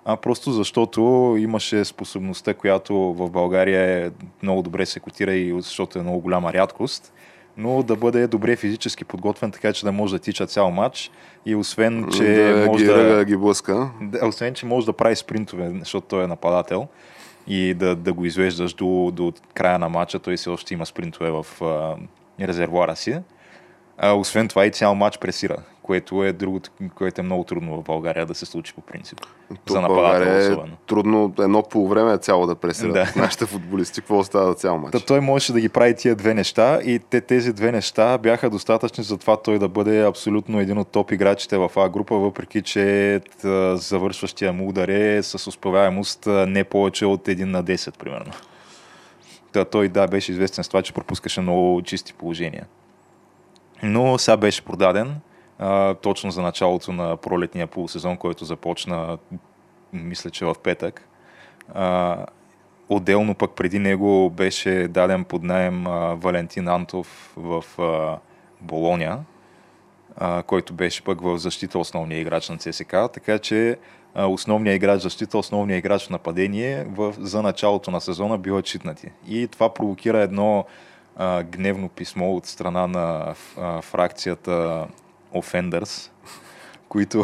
[0.05, 4.11] а просто защото имаше способността, която в България е
[4.43, 7.13] много добре се котира и защото е много голяма рядкост,
[7.57, 11.11] но да бъде добре физически подготвен, така че да може да тича цял матч
[11.45, 13.15] и освен, че да може ги да...
[13.15, 13.89] да ги блъска.
[14.01, 16.87] Да, освен, че може да прави спринтове, защото той е нападател
[17.47, 21.31] и да, да го извеждаш до, до края на матча, той все още има спринтове
[21.31, 21.95] в а,
[22.45, 23.19] резервуара си.
[23.97, 27.83] А, освен това и цял матч пресира, което е другото, което е много трудно в
[27.83, 29.19] България да се случи по принцип.
[29.49, 33.13] Тук за нападател е трудно едно по време цяло да пресират Да.
[33.15, 34.01] нашите футболисти.
[34.01, 34.91] Какво остава за цял матч?
[34.91, 38.49] Та той можеше да ги прави тия две неща и те, тези две неща бяха
[38.49, 42.61] достатъчни за това той да бъде абсолютно един от топ играчите в А група, въпреки
[42.61, 48.31] че т, завършващия му удар е с успеваемост не повече от 1 на 10, примерно.
[49.51, 52.65] Та той да, беше известен с това, че пропускаше много чисти положения.
[53.83, 55.15] Но сега беше продаден
[55.59, 59.17] а, точно за началото на пролетния полусезон, който започна,
[59.93, 61.07] мисля, че в петък.
[61.73, 62.17] А,
[62.89, 68.17] отделно пък преди него беше даден под найем а, Валентин Антов в а,
[68.61, 69.19] Болония,
[70.17, 73.77] а, който беше пък в защита основния играч на ЦСК, така че
[74.15, 79.09] основният играч защита, основният играч в нападение в, за началото на сезона бива читнати.
[79.27, 80.65] И това провокира едно
[81.15, 84.87] а, гневно писмо от страна на а, фракцията
[85.35, 86.09] Offenders,
[86.89, 87.23] които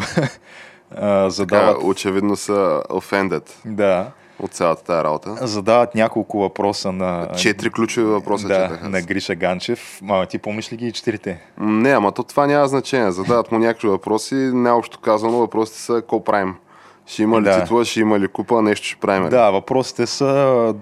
[1.28, 1.76] задават...
[1.76, 2.52] Така, очевидно са
[2.90, 5.36] offended Да, от цялата тази работа.
[5.40, 7.28] задават няколко въпроса на...
[7.36, 9.98] Четири ключови въпроса да, на Гриша Ганчев.
[10.02, 11.40] Ма, ти помниш ли ги и четирите?
[11.58, 13.12] Не, ама то това няма значение.
[13.12, 14.34] Задават му някакви въпроси.
[14.34, 16.54] Най-общо казано, въпросите са какво правим.
[17.06, 17.60] Ще има ли Да.
[17.60, 19.28] титла, ще има ли купа, нещо ще правим.
[19.28, 20.74] Да, въпросите са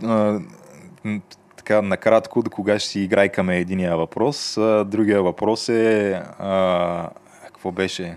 [1.71, 4.59] така накратко до кога ще си играйкаме единия въпрос.
[4.59, 7.09] А, другия въпрос е а,
[7.47, 8.17] какво беше?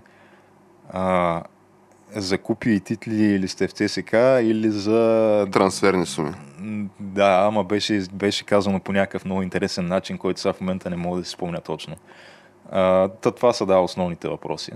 [0.90, 1.42] А,
[2.16, 5.48] за купи и титли ли сте в ЦСК или за...
[5.52, 6.32] Трансферни суми.
[7.00, 10.96] Да, ама беше, беше казано по някакъв много интересен начин, който сега в момента не
[10.96, 11.96] мога да си спомня точно.
[12.72, 14.72] А, та това са да основните въпроси.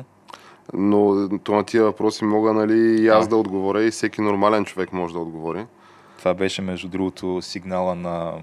[0.73, 3.29] Но то на тия въпроси мога нали, и аз А.
[3.29, 5.65] да отговоря и всеки нормален човек може да отговори.
[6.17, 8.33] Това беше, между другото, сигнала на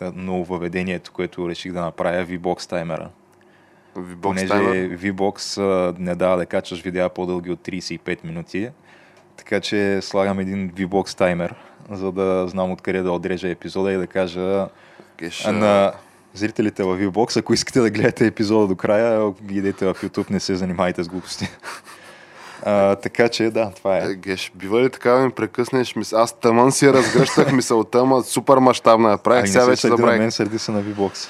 [0.00, 3.10] нововъведението, което реших да направя V-Box таймера.
[3.96, 4.98] Вибокс Понеже таймер.
[4.98, 8.70] V-Box а, не дава да качваш видеа по-дълги от 35 минути,
[9.36, 11.54] така че слагам един V-Box таймер,
[11.90, 14.68] за да знам откъде да отрежа епизода и да кажа
[15.16, 15.92] Кеш, а, на
[16.34, 20.54] зрителите в V-Box, ако искате да гледате епизода до края, идете в YouTube, не се
[20.54, 21.48] занимайте с глупости.
[22.62, 24.00] А, така че да, това е.
[24.00, 25.96] Е, Геш, бива ли така да ми прекъснеш?
[25.96, 26.12] Мис...
[26.12, 29.40] Аз тъмън си разгръщах мисълта, ама супер мащабна я правих.
[29.40, 30.20] Ами Сега вече забравих.
[30.20, 31.28] мен, сърди се на V-Box.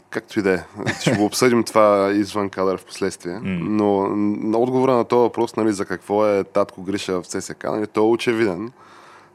[0.10, 0.58] Както и да е.
[1.00, 3.40] Ще го обсъдим това извън кадър в последствие.
[3.42, 7.86] Но на отговора на този въпрос, нали, за какво е татко Гриша в ЦСК, нали,
[7.86, 8.72] той е очевиден,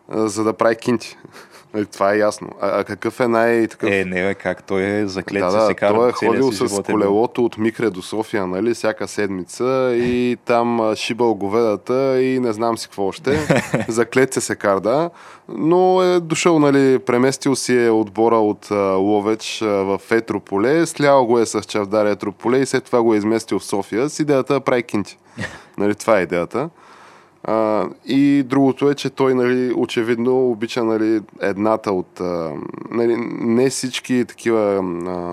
[0.10, 1.18] за да прави кинти.
[1.78, 2.50] Нали, това е ясно.
[2.62, 3.90] А, а какъв е най-такъв...
[3.90, 6.52] Е, не бе, как той е заклет, да, да, да, се кара той е ходил
[6.52, 12.54] с колелото от Микре до София, нали, всяка седмица и там шибал говедата и не
[12.54, 13.40] знам си какво още.
[13.88, 15.10] Заклет се се карда,
[15.50, 21.46] но е дошъл, нали, преместил си е отбора от Ловеч в Етрополе, слял го е
[21.46, 24.84] с Чавдар Етрополе и след това го е изместил в София с идеята да прави
[24.84, 25.18] кинти.
[25.78, 26.70] нали, това е идеята.
[27.48, 32.22] А, и другото е, че той нали, очевидно обича нали, едната от...
[32.92, 34.82] Нали, не всички такива а,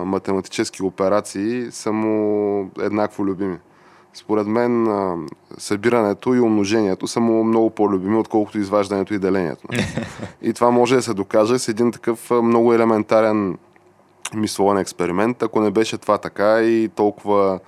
[0.05, 3.57] математически операции са му еднакво любими.
[4.13, 5.15] Според мен а,
[5.57, 9.67] събирането и умножението са му много по-любими, отколкото изваждането и делението.
[9.71, 9.85] нали.
[10.41, 13.57] И това може да се докаже с един такъв много елементарен
[14.33, 15.43] мисловен експеримент.
[15.43, 17.59] Ако не беше това така и толкова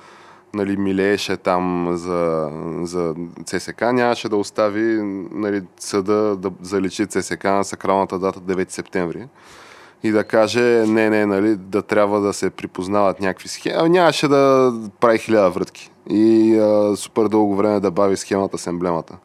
[0.54, 7.64] нали, милееше там за, за ЦСК, нямаше да остави нали, съда да заличи ЦСК на
[7.64, 9.28] сакралната дата 9 септември
[10.04, 13.76] и да каже, не, не, нали, да трябва да се припознават някакви схеми.
[13.80, 18.68] Ами Нямаше да прави хиляда врътки и а, супер дълго време да бави схемата с
[18.68, 19.18] емблемата.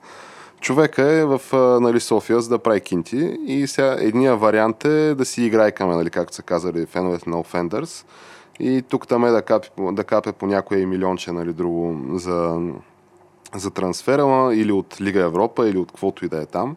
[0.61, 1.41] Човека е в
[1.81, 5.91] нали, София, за да прави кинти и сега единия вариант е да си играе към,
[5.91, 8.05] нали, както са казали феновете на Offenders
[8.62, 12.61] и тук там е да капе, да капе по някое милионче, нали, друго за,
[13.55, 16.77] за трансфера или от Лига Европа, или от каквото и да е там.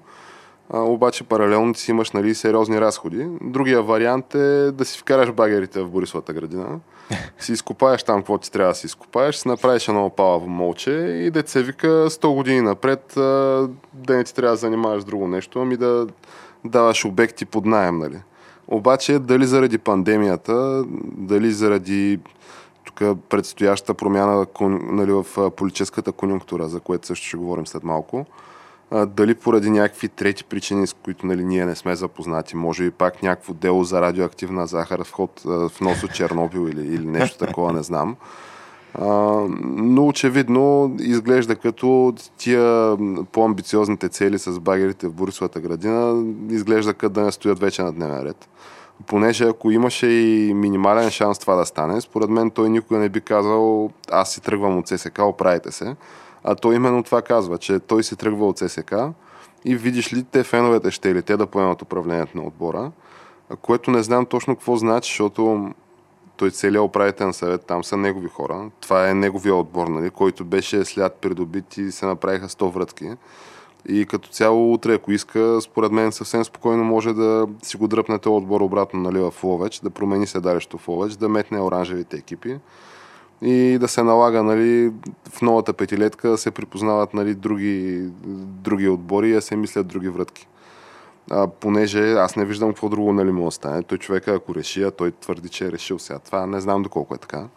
[0.73, 3.27] А, обаче паралелно ти си имаш нали, сериозни разходи.
[3.41, 6.79] Другия вариант е да си вкараш багерите в Борисовата градина,
[7.39, 11.41] си изкопаеш там какво ти трябва да си изкопаеш, си направиш едно палаво молче и
[11.45, 13.69] се вика 100 години напред да
[14.09, 16.07] не ти трябва да занимаваш друго нещо, ами да
[16.65, 17.97] даваш обекти под найем.
[17.97, 18.17] Нали.
[18.67, 20.83] Обаче дали заради пандемията,
[21.17, 22.19] дали заради
[22.83, 28.25] тук предстоящата промяна нали, в политическата конюнктура, за което също ще говорим след малко,
[29.07, 33.23] дали поради някакви трети причини, с които нали, ние не сме запознати, може би пак
[33.23, 37.73] някакво дело за радиоактивна захар в, ход, в нос от Чернобил или, или нещо такова,
[37.73, 38.15] не знам.
[38.99, 42.97] Но очевидно изглежда като тия
[43.31, 48.21] по-амбициозните цели с багерите в Борисовата градина изглежда като да не стоят вече на дневен
[48.21, 48.49] ред.
[49.07, 53.21] Понеже ако имаше и минимален шанс това да стане, според мен той никога не би
[53.21, 55.95] казал аз си тръгвам от ССК, оправите се.
[56.43, 58.93] А той именно това казва, че той си тръгва от ССК
[59.65, 62.91] и видиш ли те феновете ще или те да поемат управлението на отбора,
[63.61, 65.69] което не знам точно какво значи, защото
[66.37, 68.71] той целият управителен съвет там са негови хора.
[68.79, 73.09] Това е неговия отбор, нали, който беше след придобит и се направиха 100 врътки.
[73.89, 78.19] И като цяло утре, ако иска, според мен съвсем спокойно може да си го дръпне
[78.19, 82.57] този отбор обратно нали, в Ловеч, да промени седалището в Ловеч, да метне оранжевите екипи
[83.41, 84.91] и да се налага нали,
[85.29, 88.03] в новата петилетка да се припознават нали, други,
[88.43, 90.47] други отбори и да се мислят други вратки.
[91.31, 93.83] А, понеже аз не виждам какво друго нали, му остане.
[93.83, 96.19] Той човека, ако реши, а той твърди, че е решил сега.
[96.19, 97.47] Това не знам доколко е така.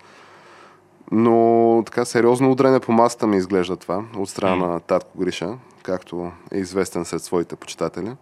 [1.10, 4.68] Но така сериозно удрене по масата ми изглежда това от страна mm.
[4.68, 8.12] на Татко Гриша, както е известен сред своите почитатели.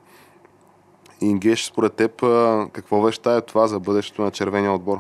[1.20, 2.12] И Геш, според теб,
[2.72, 4.98] какво веща е това за бъдещето на червения отбор?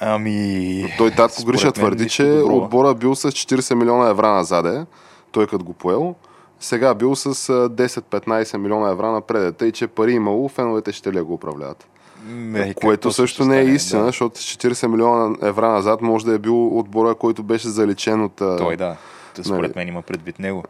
[0.00, 0.94] Ами...
[0.98, 2.56] Той Татко Гриша твърди, че добро.
[2.56, 4.86] отбора бил с 40 милиона евра назаде,
[5.32, 6.14] той като го поел.
[6.60, 7.34] Сега бил с
[7.68, 9.56] 10-15 милиона евра напред.
[9.56, 11.86] Тъй, че пари имало, феновете ще ли го управляват?
[12.28, 14.06] Не, което също не е истина, да.
[14.06, 18.36] защото 40 милиона евра назад може да е бил отбора, който беше заличен от...
[18.36, 18.96] Той да.
[19.44, 20.64] Според нали, мен има предвид него.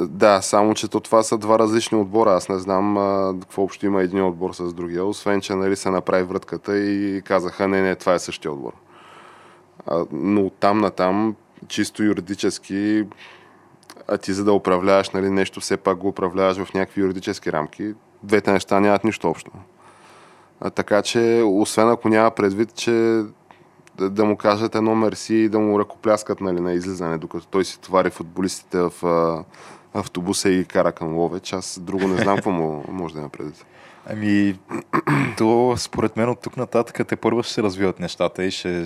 [0.00, 2.32] Да, само че то това са два различни отбора.
[2.32, 5.90] Аз не знам а, какво общо има един отбор с другия, освен че нали, се
[5.90, 8.72] направи вратката и казаха, не, не, това е същия отбор.
[9.86, 11.36] А, но там на там,
[11.68, 13.04] чисто юридически,
[14.08, 17.94] а ти за да управляваш нали, нещо, все пак го управляваш в някакви юридически рамки.
[18.22, 19.50] Двете неща нямат нищо общо.
[20.60, 23.22] А, така че, освен ако няма предвид, че
[23.98, 27.64] да, да му кажат едно мерси и да му ръкопляскат нали, на излизане, докато той
[27.64, 29.44] си товари футболистите в а,
[29.98, 31.52] автобуса и кара към Ловеч.
[31.52, 33.66] Аз друго не знам какво му, може да има предвид.
[34.06, 34.58] Ами,
[35.38, 38.84] то според мен от тук нататък те първо ще се развиват нещата и ще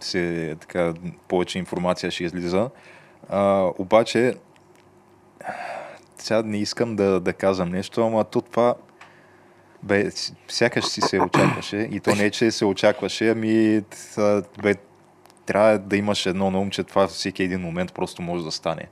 [0.00, 0.94] се, така,
[1.28, 2.70] повече информация ще излиза.
[3.28, 4.34] А, обаче,
[6.18, 8.74] сега не искам да, да казвам нещо, ама то това
[9.82, 10.10] бе,
[10.48, 13.82] сякаш си се очакваше и то не е, че се очакваше, ами
[14.62, 14.74] бе,
[15.46, 18.88] трябва да имаш едно на ум, че това всеки един момент просто може да стане.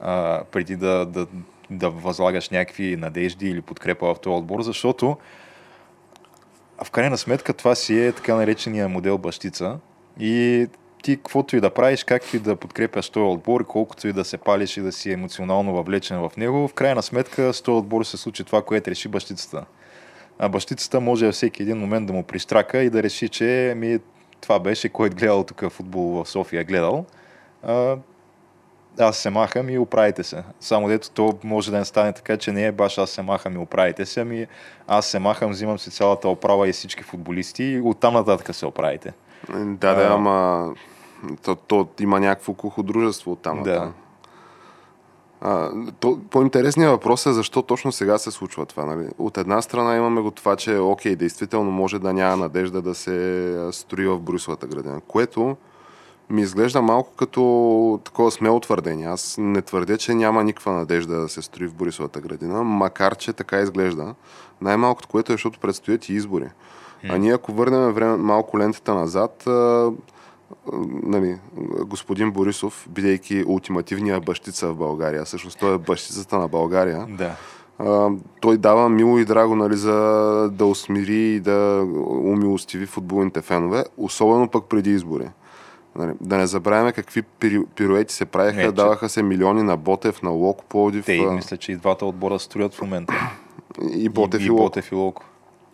[0.00, 1.26] А, преди да, да,
[1.70, 5.16] да възлагаш някакви надежди или подкрепа в този отбор, защото
[6.84, 9.78] в крайна сметка това си е така наречения модел бащица
[10.20, 10.66] и
[11.02, 14.38] ти каквото и да правиш, както и да подкрепяш този отбор, колкото и да се
[14.38, 18.16] палиш и да си емоционално въвлечен в него, в крайна сметка с този отбор се
[18.16, 19.64] случи това, което реши бащицата.
[20.38, 23.98] А бащицата може всеки един момент да му пристрака и да реши, че ми,
[24.40, 27.04] това беше, който гледал тук футбол в София, гледал.
[27.62, 27.96] А,
[28.98, 30.42] аз се махам и оправите се.
[30.60, 33.54] Само дето то може да не стане така, че не е баш аз се махам
[33.54, 34.46] и оправите се, ами
[34.88, 39.12] аз се махам, взимам си цялата оправа и всички футболисти и оттам нататък се оправите.
[39.50, 40.68] Да, да, ама
[41.42, 43.62] то, то има някакво кухо дружество оттам.
[43.62, 43.92] Да.
[45.40, 45.70] А,
[46.00, 48.84] то, по-интересният въпрос е защо точно сега се случва това.
[48.84, 49.08] Нали?
[49.18, 53.68] От една страна имаме го това, че окей, действително може да няма надежда да се
[53.72, 55.56] строи в Брюсовата градина, което
[56.30, 59.06] ми изглежда малко като такова смело твърдение.
[59.06, 63.32] Аз не твърдя, че няма никаква надежда да се строи в Борисовата градина, макар че
[63.32, 64.14] така изглежда.
[64.60, 66.48] Най-малкото, което е, защото предстоят и избори.
[67.08, 69.44] А ние ако върнем време, малко лентата назад,
[71.02, 71.38] нали,
[71.86, 77.36] господин Борисов, бидейки ултимативния бащица в България, всъщност той е бащицата на България, да.
[77.78, 79.92] а, той дава мило и драго нали, за
[80.52, 85.28] да усмири и да умилостиви футболните фенове, особено пък преди избори.
[85.96, 87.22] Нали, да не забравяме какви
[87.74, 91.04] пируети се правиха, не, даваха се милиони на Ботев, на Локо, Плодив.
[91.04, 93.14] Те, мисля, че и двата отбора строят в момента.
[93.92, 95.24] И Ботев и, и, и Ботев и Локо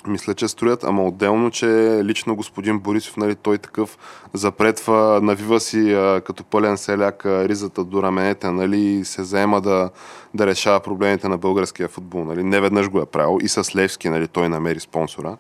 [0.09, 1.67] мисля, че строят, ама отделно, че
[2.05, 3.99] лично господин Борисов, нали, той такъв
[4.35, 9.61] запретва, навива си а, като пълен селяк а, ризата до раменете, нали, и се заема
[9.61, 9.91] да,
[10.35, 12.25] да решава проблемите на българския футбол.
[12.25, 12.45] Нали.
[12.45, 15.37] Не го е правил и с Левски, нали, той намери спонсора,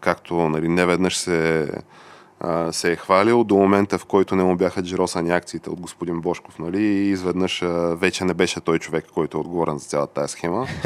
[0.00, 0.84] както нали, не
[1.18, 1.68] се
[2.40, 6.20] а, се е хвалил до момента, в който не му бяха джиросани акциите от господин
[6.20, 7.66] Бошков, нали, и изведнъж а,
[7.96, 10.66] вече не беше той човек, който е отговорен за цялата тази схема.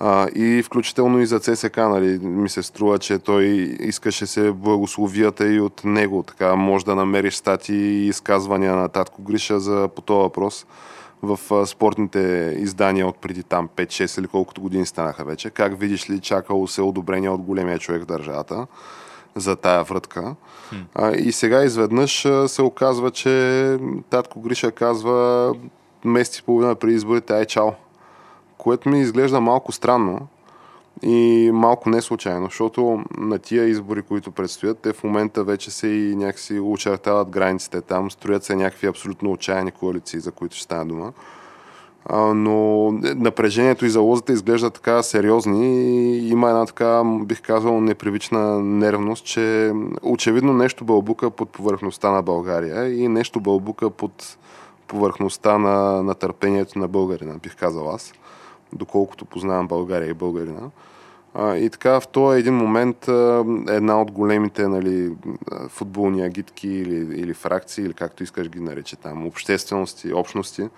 [0.00, 3.44] А, и включително и за ЦСК, нали, ми се струва, че той
[3.80, 6.22] искаше се благословията и от него.
[6.22, 10.66] Така може да намериш стати и изказвания на Татко Гриша за, по този въпрос
[11.22, 15.50] в спортните издания от преди там 5-6 или колкото години станаха вече.
[15.50, 18.66] Как видиш ли, чакало се одобрение от големия човек в държавата
[19.36, 20.34] за тая вратка.
[20.94, 23.76] А, и сега изведнъж се оказва, че
[24.10, 25.54] татко Гриша казва
[26.04, 27.70] месец и половина преди изборите, ай чао.
[28.58, 30.28] Което ми изглежда малко странно
[31.02, 35.88] и малко не случайно, защото на тия избори, които предстоят, те в момента вече се
[35.88, 40.84] и някакси очертават границите там, строят се някакви абсолютно отчаяни коалиции, за които ще стане
[40.84, 41.12] дума
[42.14, 45.66] но напрежението и залозата изглежда така сериозни
[46.16, 52.22] и има една така, бих казал, непривична нервност, че очевидно нещо бълбука под повърхността на
[52.22, 54.38] България и нещо бълбука под
[54.86, 58.12] повърхността на, на търпението на българина, бих казал аз,
[58.72, 60.70] доколкото познавам България и българина.
[61.40, 63.08] И така в този един момент
[63.68, 65.12] една от големите нали,
[65.68, 70.68] футболни агитки или, или фракции, или както искаш ги нарече там, обществености, общности,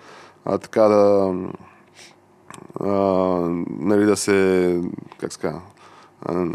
[0.49, 1.33] а, така да
[2.79, 2.89] а,
[3.79, 4.81] нали, да се
[5.17, 5.61] как ска,
[6.25, 6.45] а,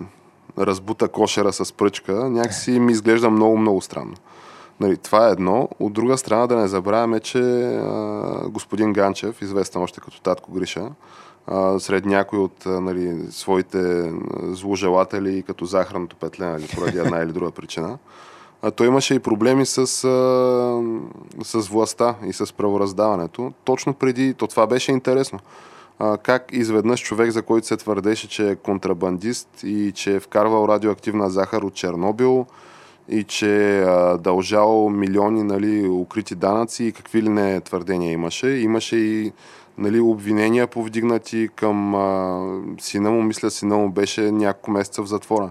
[0.58, 4.14] разбута кошера с пръчка, някакси ми изглежда много-много странно.
[4.80, 5.68] Нали, това е едно.
[5.80, 10.88] От друга страна да не забравяме, че а, господин Ганчев, известен още като татко Гриша,
[11.46, 17.32] а, сред някои от а, нали, своите зложелатели, като захарното петле, нали, поради една или
[17.32, 17.98] друга причина,
[18.64, 19.84] а, той имаше и проблеми с, а,
[21.44, 23.52] с властта и с правораздаването.
[23.64, 25.38] Точно преди, то това беше интересно.
[25.98, 30.68] А, как изведнъж човек, за който се твърдеше, че е контрабандист и че е вкарвал
[30.68, 32.46] радиоактивна захар от Чернобил,
[33.08, 38.48] и че а, дължал милиони нали, укрити данъци и какви ли не твърдения имаше.
[38.48, 39.32] Имаше и
[39.78, 42.40] нали, обвинения повдигнати към а,
[42.80, 43.22] сина му.
[43.22, 45.50] Мисля, сина му беше няколко месеца в затвора.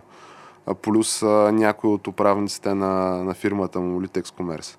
[0.81, 4.77] Плюс някой от управниците на, на фирмата му, Litex Commerce.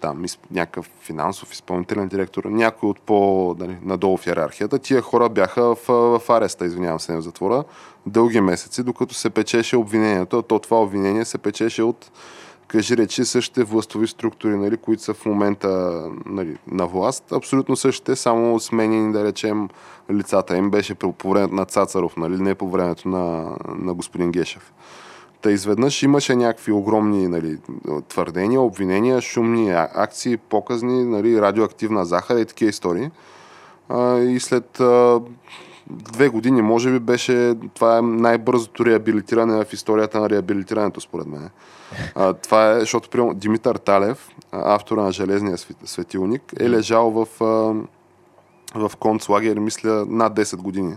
[0.00, 4.78] Там някакъв финансов изпълнителен директор, някой от по нали, надолу в иерархията.
[4.78, 7.64] Тия хора бяха в, в ареста, извинявам се, в затвора,
[8.06, 10.42] дълги месеци, докато се печеше обвинението.
[10.42, 12.10] То това обвинение се печеше от
[12.70, 17.32] кажи речи същите властови структури, нали, които са в момента нали, на власт.
[17.32, 19.68] Абсолютно същите, само сменени, да речем,
[20.10, 24.72] лицата им беше по времето на Цацаров, нали, не по времето на, на господин Гешев.
[25.42, 27.58] Та изведнъж имаше някакви огромни нали,
[28.08, 33.10] твърдения, обвинения, шумни акции, показни, нали, радиоактивна захар и такива истории.
[33.88, 35.20] А, и след а,
[35.90, 41.50] две години, може би, беше това е най-бързото реабилитиране в историята на реабилитирането, според мен.
[42.14, 47.26] А, това е, защото прием, Димитър Талев, автора на Железния светилник, е лежал в,
[48.74, 50.94] в концлагер, мисля, над 10 години.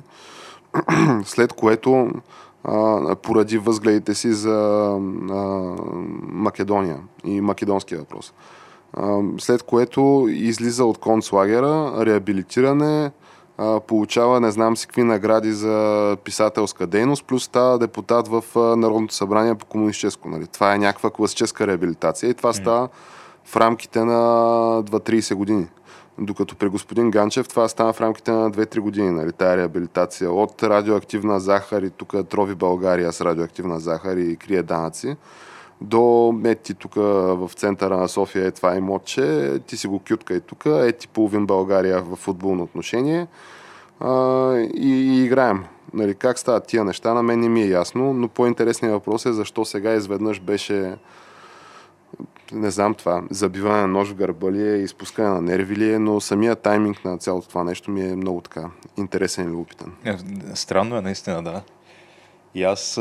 [1.26, 2.12] След което
[2.64, 4.88] а, поради възгледите си за
[5.32, 5.38] а,
[6.28, 8.34] Македония и македонския въпрос.
[8.94, 13.12] А, след което излиза от концлагера, реабилитиране,
[13.58, 18.44] а, получава не знам си какви награди за писателска дейност, плюс става депутат в
[18.78, 20.30] Народното събрание по комунистическо.
[20.30, 20.48] Нали.
[20.48, 22.90] Това е някаква класическа реабилитация и това става
[23.46, 24.14] в рамките на
[24.84, 25.68] 2-30 години.
[26.20, 30.32] Докато при господин Ганчев това стана в рамките на 2-3 години, нали, тая реабилитация.
[30.32, 35.16] От радиоактивна захар и тук трови България с радиоактивна захар и крие данъци,
[35.82, 40.42] до ети тук в центъра на София е това имотче, ти си го кютка и
[40.42, 43.28] тук, ети половин България в футболно отношение
[44.00, 44.10] а,
[44.58, 45.64] и, и играем.
[45.94, 49.34] Нали, как стават тия неща, на мен не ми е ясно, но по-интересният въпрос е
[49.34, 50.96] защо сега изведнъж беше
[52.52, 56.00] не знам това, забиване на нож в гърба ли е, изпускане на нерви ли е,
[56.00, 59.92] но самия тайминг на цялото това нещо ми е много така интересен и любопитен.
[60.06, 60.18] Е,
[60.54, 61.62] странно е наистина, да.
[62.56, 63.00] И аз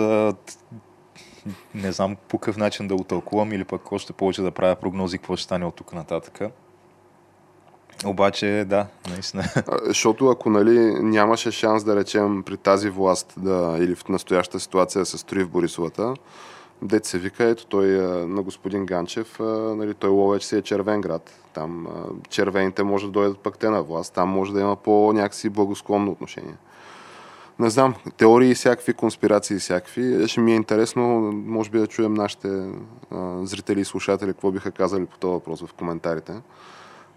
[1.74, 5.18] не знам по какъв начин да го тълкувам или пък още повече да правя прогнози
[5.18, 6.40] какво ще стане от тук нататък.
[8.04, 9.44] Обаче, да, наистина.
[9.84, 14.98] Защото ако нали, нямаше шанс да речем при тази власт да, или в настоящата ситуация
[14.98, 16.14] да се строи в Борисовата,
[16.82, 17.86] Дет се вика, ето той
[18.26, 19.36] на господин Ганчев,
[19.76, 21.30] нали, той Ловеч си е червен град.
[21.54, 21.86] Там
[22.28, 24.14] червените може да дойдат пък те на власт.
[24.14, 26.54] Там може да има по-някакси благосклонно отношение.
[27.58, 30.28] Не знам, теории всякакви, конспирации всякакви.
[30.28, 32.48] Ще ми е интересно, може би да чуем нашите
[33.10, 36.32] а, зрители и слушатели какво биха казали по този въпрос в коментарите.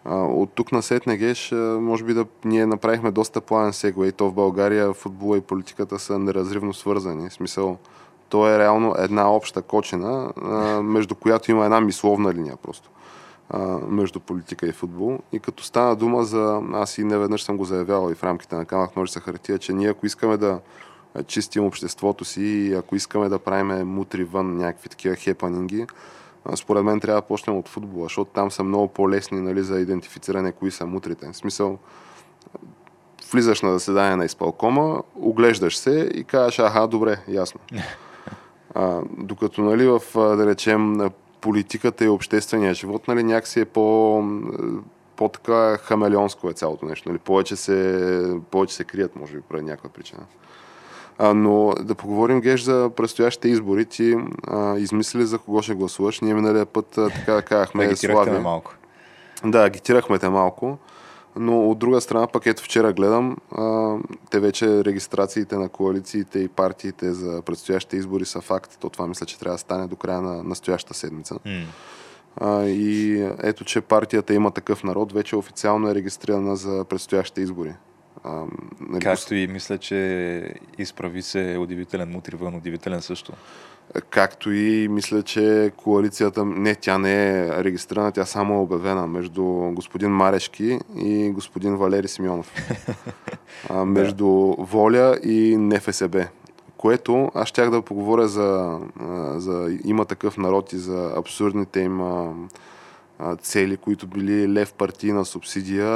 [0.05, 4.11] А, от тук на сетне геш, може би да ние направихме доста планен сегуей.
[4.11, 7.29] То в България футбола и политиката са неразривно свързани.
[7.29, 7.77] В смисъл,
[8.29, 10.33] то е реално една обща кочина,
[10.83, 12.89] между която има една мисловна линия просто
[13.87, 15.19] между политика и футбол.
[15.31, 16.61] И като стана дума за...
[16.73, 19.89] Аз и неведнъж съм го заявявал и в рамките на камък ножица хартия, че ние
[19.89, 20.59] ако искаме да
[21.27, 25.85] чистим обществото си и ако искаме да правим мутри вън някакви такива хепанинги,
[26.55, 30.51] според мен трябва да почнем от футбола, защото там са много по-лесни нали, за идентифициране
[30.51, 31.31] кои са мутрите.
[31.31, 31.77] В смисъл,
[33.31, 37.59] влизаш на заседание на изпълкома, оглеждаш се и кажеш, аха, добре, ясно.
[38.75, 40.97] А, докато, нали, в, да речем,
[41.41, 44.23] политиката и обществения живот, нали, някакси е по,
[45.15, 47.09] по-така хамелеонско е цялото нещо.
[47.09, 47.19] Нали.
[47.19, 50.21] Повече, се, повече се крият, може би, поради някаква причина.
[51.17, 53.85] А, но да поговорим, Геш, за предстоящите избори.
[53.85, 54.15] Ти
[54.47, 56.21] а, измисли за кого ще гласуваш.
[56.21, 58.39] Ние миналия път, а, така да казахме, Слави.
[58.39, 58.73] малко.
[59.45, 60.77] Да, агитирахме те малко.
[61.35, 63.95] Но от друга страна, пък ето вчера гледам, а,
[64.31, 68.77] те вече регистрациите на коалициите и партиите за предстоящите избори са факт.
[68.79, 71.35] То това мисля, че трябва да стане до края на настоящата седмица.
[71.35, 71.65] Mm.
[72.37, 77.73] А, и ето, че партията има такъв народ, вече официално е регистрирана за предстоящите избори.
[78.23, 78.43] А,
[78.79, 83.33] нали, Както и мисля, че изправи се удивителен мутривън, удивителен също.
[84.09, 89.43] Както и мисля, че коалицията, не, тя не е регистрирана, тя само е обявена между
[89.71, 92.53] господин Марешки и господин Валери Симеонов.
[93.69, 94.27] А, между
[94.59, 96.27] Воля и НФСБ.
[96.77, 98.79] Което аз щях да поговоря за,
[99.35, 102.01] за има такъв народ и за абсурдните им
[103.41, 105.87] цели, които били лев партийна субсидия,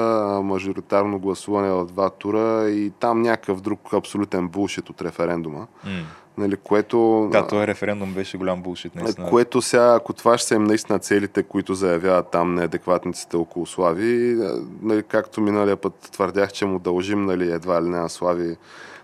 [0.42, 5.68] мажоритарно гласуване в два тура и там някакъв друг абсолютен булшит от референдума.
[5.86, 5.92] М.
[6.40, 9.30] Нали, което, Да, този референдум беше голям булшит, наистина.
[9.30, 14.32] което сега, ако това ще са им наистина целите, които заявяват там неадекватниците около Слави,
[14.42, 18.58] а, нали, както миналия път твърдях, че му дължим нали, едва ли не на Слави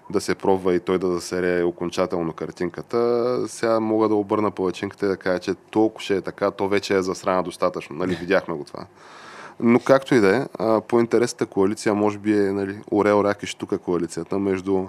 [0.09, 5.09] да се пробва и той да засере окончателно картинката, сега мога да обърна палачинката и
[5.09, 7.95] да кажа, че толкова ще е така, то вече е засрана достатъчно.
[7.95, 8.85] Нали, видяхме го това.
[9.59, 13.45] Но както и да е, а, по-интересната коалиция може би е нали, Орел, Рак и
[13.47, 14.85] Штука коалицията между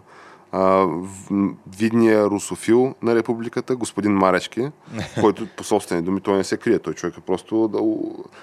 [1.78, 4.70] видния русофил на републиката, господин Марешки,
[5.20, 6.78] който по собствени думи той не се крие.
[6.78, 7.78] Той човек е просто да...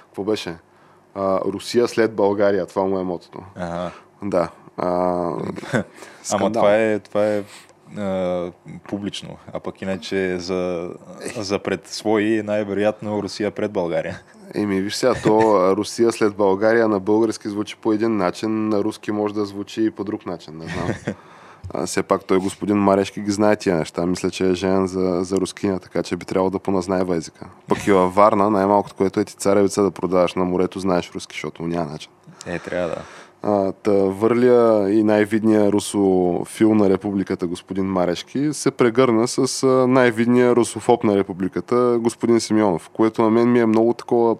[0.06, 0.56] Какво беше?
[1.16, 2.66] А, Русия след България.
[2.66, 3.40] Това му е мотото.
[3.56, 3.92] Ага.
[4.24, 4.50] Да.
[4.78, 4.88] А,
[6.32, 7.44] Ама това е, това е
[7.98, 8.52] а,
[8.88, 10.90] публично, а пък иначе за,
[11.36, 14.22] за пред свои най-вероятно Русия пред България.
[14.56, 19.12] Еми, виж сега, то Русия след България на български звучи по един начин, на руски
[19.12, 21.16] може да звучи и по друг начин, не знам.
[21.70, 24.06] А, все пак той господин Марешки ги знае тия неща.
[24.06, 27.46] Мисля, че е женен за, за рускиня, така че би трябвало да поназнае езика.
[27.68, 31.36] Пък и във Варна, най-малкото, което е ти царевица да продаваш на морето, знаеш руски,
[31.36, 32.12] защото няма начин.
[32.46, 33.02] Е, трябва да.
[33.44, 41.04] А, та върля и най-видния русофил на републиката, господин Марешки, се прегърна с най-видния русофоб
[41.04, 44.36] на републиката, господин Симеонов, което на мен ми е много такова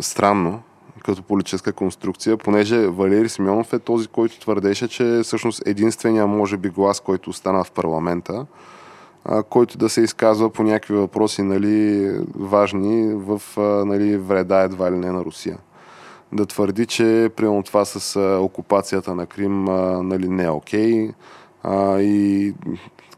[0.00, 0.62] странно
[1.04, 6.68] като политическа конструкция, понеже Валери Симеонов е този, който твърдеше, че всъщност единствения, може би,
[6.68, 8.46] глас, който остана в парламента,
[9.50, 13.42] който да се изказва по някакви въпроси нали, важни в
[13.86, 15.58] нали, вреда едва ли не на Русия
[16.32, 19.64] да твърди, че примерно това с окупацията на Крим
[20.08, 21.10] нали, не е окей.
[21.62, 22.54] А, и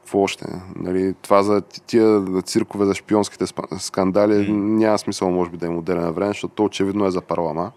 [0.04, 0.46] какво още?
[0.76, 3.44] Нали, това за тия циркове за шпионските
[3.78, 4.50] скандали mm.
[4.52, 7.72] няма смисъл, може би, да им отделя на време, защото то очевидно е за парлама.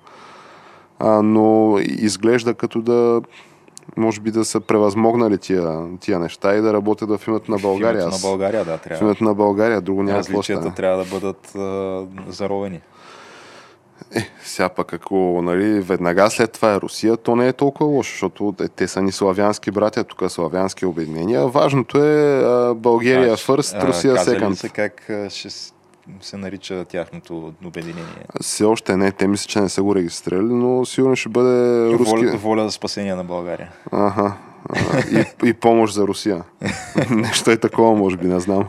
[1.00, 3.22] А, но изглежда като да
[3.98, 8.02] може би да са превъзмогнали тия, тия неща и да работят в името на България.
[8.02, 9.06] В името на България, да, В трябва.
[9.06, 12.82] името на България, друго няма Различията трябва да бъдат а, заровени.
[14.16, 18.12] Е, сега пък ако нали, веднага след това е Русия, то не е толкова лошо,
[18.12, 21.48] защото е, те са ни славянски братя, тук са славянски обединения.
[21.48, 24.54] Важното е а, България А, first, а, Русия second.
[24.54, 25.50] са как ще
[26.22, 28.26] се нарича тяхното обединение?
[28.42, 32.26] Все още не, те мисля, че не са го регистрирали, но сигурно ще бъде руски.
[32.26, 33.72] Воля, воля за спасение на България.
[33.92, 34.34] Аха.
[34.70, 36.44] А, и, и помощ за Русия.
[37.10, 38.66] Нещо е такова, може би, не знам.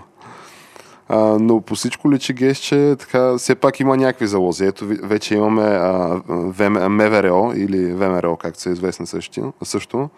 [1.08, 4.64] А, но по всичко личи гест, че така, все пак има някакви залози.
[4.64, 9.52] Ето, вече имаме а, ВМ, МВР или ВМРО, както са известни също.
[9.64, 10.10] също.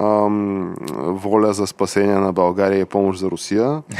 [0.00, 3.82] Ам, воля за спасение на България и помощ за Русия.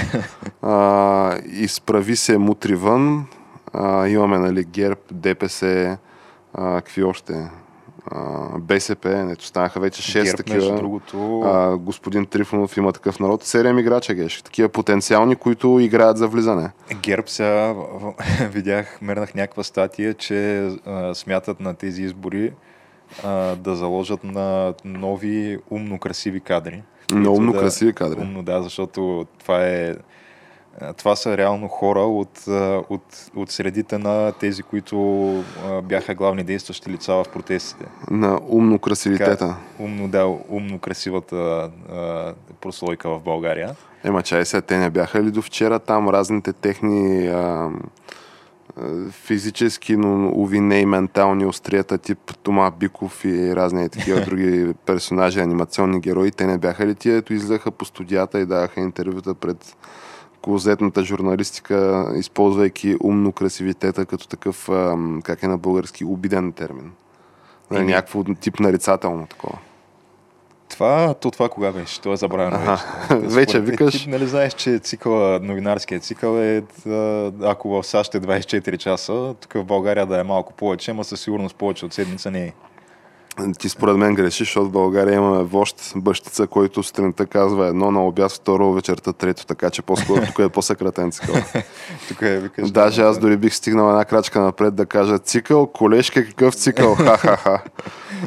[0.62, 3.26] А, изправи се мутри вън.
[3.72, 5.96] А, имаме нали, ГЕРБ, ДПС,
[6.54, 7.50] а, какви още?
[8.58, 10.76] БСП, ето станаха вече 6 ГЕРБ, такива.
[10.76, 13.44] другото, А, господин Трифонов има такъв народ.
[13.44, 14.42] Серия играча геш.
[14.42, 16.70] Такива потенциални, които играят за влизане.
[17.02, 17.74] ГЕРБ сега
[18.50, 22.52] видях, мернах някаква статия, че а, смятат на тези избори
[23.24, 26.82] а, да заложат на нови умно красиви кадри.
[27.12, 28.20] Които умно да, красиви кадри.
[28.20, 29.94] Умно, да, защото това е
[30.96, 32.44] това са реално хора от,
[32.88, 34.98] от, от средите на тези, които
[35.82, 37.84] бяха главни действащи лица в протестите.
[38.10, 39.56] На умно красивитета.
[39.78, 43.76] умно, да, умно красивата а, прослойка в България.
[44.04, 47.70] Ема чай сега, те не бяха ли до вчера там разните техни а,
[49.10, 55.40] физически, но уви не и ментални острията, тип Тома Биков и разни такива други персонажи,
[55.40, 59.76] анимационни герои, те не бяха ли тия, ето излеха по студията и даваха интервюта пред
[60.42, 64.68] клозетната журналистика, използвайки умно красивитета като такъв,
[65.22, 66.92] как е на български, обиден термин.
[67.70, 67.92] Нали, Еми.
[67.92, 69.58] някакво тип нарицателно такова.
[70.70, 72.00] Това, то това кога беше?
[72.00, 72.82] То е забравено вече.
[73.28, 76.62] Вече Според- викаш- Ти, нали знаеш, че цикъла, новинарският цикъл е,
[77.42, 81.20] ако в САЩ е 24 часа, тук в България да е малко повече, ама със
[81.20, 82.52] сигурност повече от седмица не е.
[83.58, 88.06] Ти според мен грешиш, защото в България имаме вожд, бащица, който сутринта казва едно на
[88.06, 91.34] обяд, второ вечерта, трето, така че по-скоро тук е по-съкратен цикъл.
[92.08, 96.24] Тук е, викаш, Даже аз дори бих стигнал една крачка напред да кажа цикъл, колешка,
[96.24, 97.62] какъв цикъл, ха-ха-ха.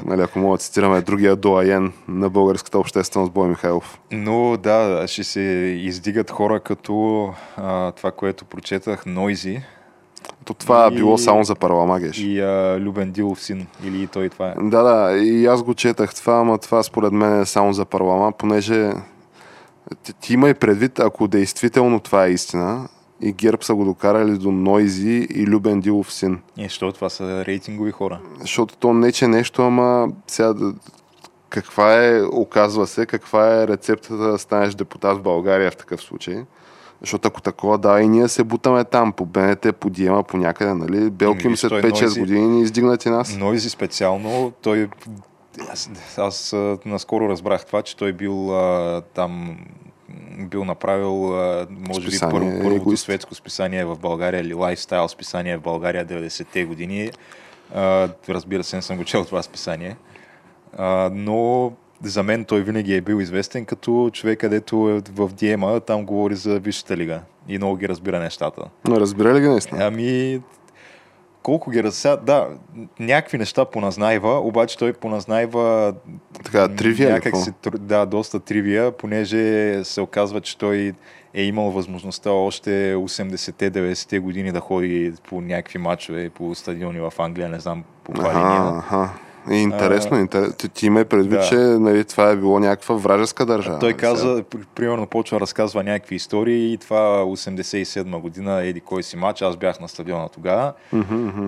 [0.05, 3.99] Нали, ако мога да цитираме другия доаен на българската общественост Бой Михайлов.
[4.11, 5.41] Но да, ще се
[5.83, 9.61] издигат хора като а, това, което прочетах, Нойзи
[10.45, 12.17] То това И- е било само за парлама, геш.
[12.19, 13.67] и а, Любен Дилов син.
[13.83, 14.53] Или и той това е.
[14.59, 18.31] Да, да, и аз го четах това, ама това според мен е само за парлама,
[18.31, 18.91] понеже
[20.03, 22.87] ти, ти има и предвид, ако действително това е истина,
[23.21, 26.39] и ГЕРБ са го докарали до Нойзи и Любен Дилов син.
[26.57, 28.19] Е, що това са рейтингови хора.
[28.39, 30.53] Защото то не че нещо, ама сега
[31.49, 36.43] каква е, оказва се, каква е рецептата да станеш депутат в България в такъв случай.
[37.03, 40.73] Защото ако такова, да, и ние се бутаме там, по БНТ, по Диема, по някъде,
[40.73, 41.09] нали?
[41.09, 43.37] Белким след той 5-6 Нойзи- години ни издигнат и нас.
[43.37, 44.89] Нойзи специално, той...
[45.71, 49.57] Аз, аз а, наскоро разбрах това, че той бил а, там
[50.39, 53.03] бил направил, а, може би, Списание първо, първото Егоист.
[53.03, 57.11] светско списание в България или лайфстайл списание в България 90-те години.
[57.75, 59.95] А, разбира се, не съм го чел това списание.
[60.77, 61.71] А, но
[62.03, 66.35] за мен той винаги е бил известен като човек, където е в Диема, там говори
[66.35, 68.61] за Висшата лига и много ги разбира нещата.
[68.87, 69.85] Но разбира ли ги наистина?
[69.85, 70.41] Ами,
[71.43, 72.17] колко ги разся...
[72.23, 72.47] Да,
[72.99, 75.93] някакви неща поназнайва, обаче той поназнайва
[76.43, 80.93] Така, тривия някак си, да, доста тривия, понеже се оказва, че той
[81.33, 87.13] е имал възможността още 80-те, 90-те години да ходи по някакви матчове по стадиони в
[87.17, 89.09] Англия, не знам по каква линия.
[89.51, 90.55] И интересно, интерес...
[90.55, 91.41] ти, ти ме предвид, Да.
[91.47, 93.79] че нали, това е било някаква вражеска държава.
[93.79, 99.03] Той нали, каза, при- примерно почва разказва някакви истории и това 87 година, еди кой
[99.03, 100.73] си матч, аз бях на стадиона тогава.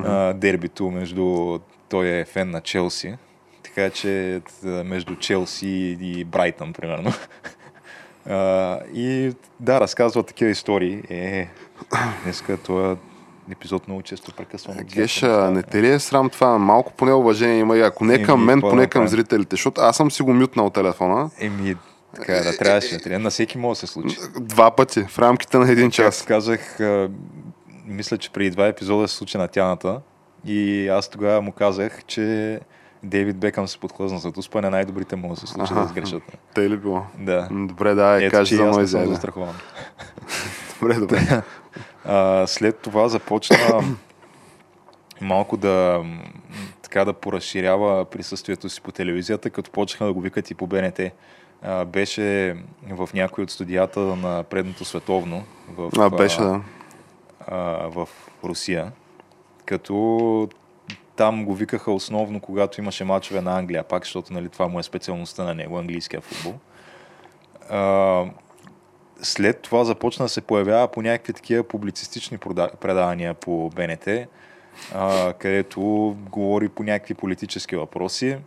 [0.05, 1.57] А, дербито между...
[1.89, 3.15] Той е фен на Челси,
[3.63, 7.11] така че между Челси и Брайтън, примерно.
[8.29, 11.01] А, и да, разказва такива истории.
[11.09, 11.49] Е,
[12.23, 12.95] днеска това
[13.51, 14.77] епизод много често прекъсвам.
[14.77, 16.57] Геша, не те ли е срам това?
[16.57, 20.11] Малко поне уважение има и ако не към мен, поне към зрителите, защото аз съм
[20.11, 21.75] си го мютнал телефона Еми,
[22.15, 22.97] така е, да трябваше.
[22.97, 23.19] Трябва.
[23.19, 24.17] На всеки може да се случи.
[24.39, 26.17] два пъти в рамките на един Час.
[26.17, 26.25] час.
[26.25, 27.09] казах, а,
[27.85, 30.01] мисля, че преди два епизода се случи на тяната
[30.45, 32.59] и аз тогава му казах, че
[33.03, 35.81] Дейвид Бекъм се подхлъзна за успане, най-добрите му да се случи Аха.
[35.81, 36.23] да сгрешат.
[36.53, 37.01] Те ли било?
[37.19, 37.47] Да.
[37.51, 39.19] Добре, да, е, кажи за мой заедно.
[40.81, 41.41] Добре, добре.
[42.05, 43.83] А, след това започна
[45.21, 46.03] малко да
[46.81, 50.99] така да поразширява присъствието си по телевизията, като почнаха да го викат и по БНТ.
[51.61, 52.55] А, беше
[52.89, 56.61] в някои от студията на предното световно в, А, беше, да.
[57.47, 58.09] а, в
[58.43, 58.91] Русия,
[59.65, 60.49] като
[61.15, 64.83] там го викаха основно, когато имаше мачове на Англия, пак, защото нали, това му е
[64.83, 66.53] специалността на него, английския футбол.
[67.69, 68.25] А,
[69.25, 72.37] след това започна да се появява по някакви такива публицистични
[72.81, 74.07] предавания по БНТ,
[74.93, 75.81] а, където
[76.31, 78.37] говори по някакви политически въпроси.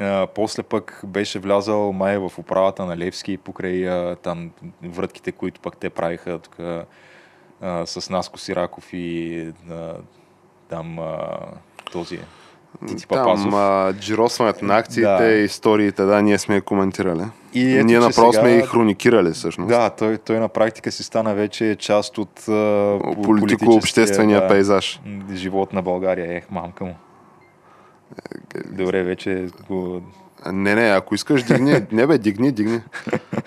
[0.00, 4.50] А, после пък беше влязал май в управата на Левски покрай а, там
[4.82, 9.94] вратките, които пък те правиха тук а, с Наско Сираков и а,
[10.68, 11.38] там а,
[11.92, 12.20] този
[12.88, 13.06] Тити.
[13.08, 15.28] Там а, джиросването на акциите, Да.
[15.28, 17.22] историите, да, ние сме я коментирали.
[17.54, 19.68] И ето, ние направо сега- сме и хроникирали всъщност.
[19.68, 25.00] Да, той, той на практика си стана вече част от по- Политико-обществения политическия, пейзаж.
[25.06, 26.36] да, живот на България.
[26.36, 26.94] Ех, мамка му.
[28.66, 30.02] Добре, вече го...
[30.46, 31.86] Не, не, ако искаш, дигни.
[31.92, 32.80] Не бе, дигни, дигни.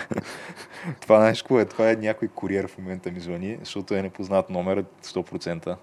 [1.01, 1.65] Това знаеш какво е?
[1.65, 5.75] Това е някой куриер в момента ми звъни, защото е непознат номер 100%.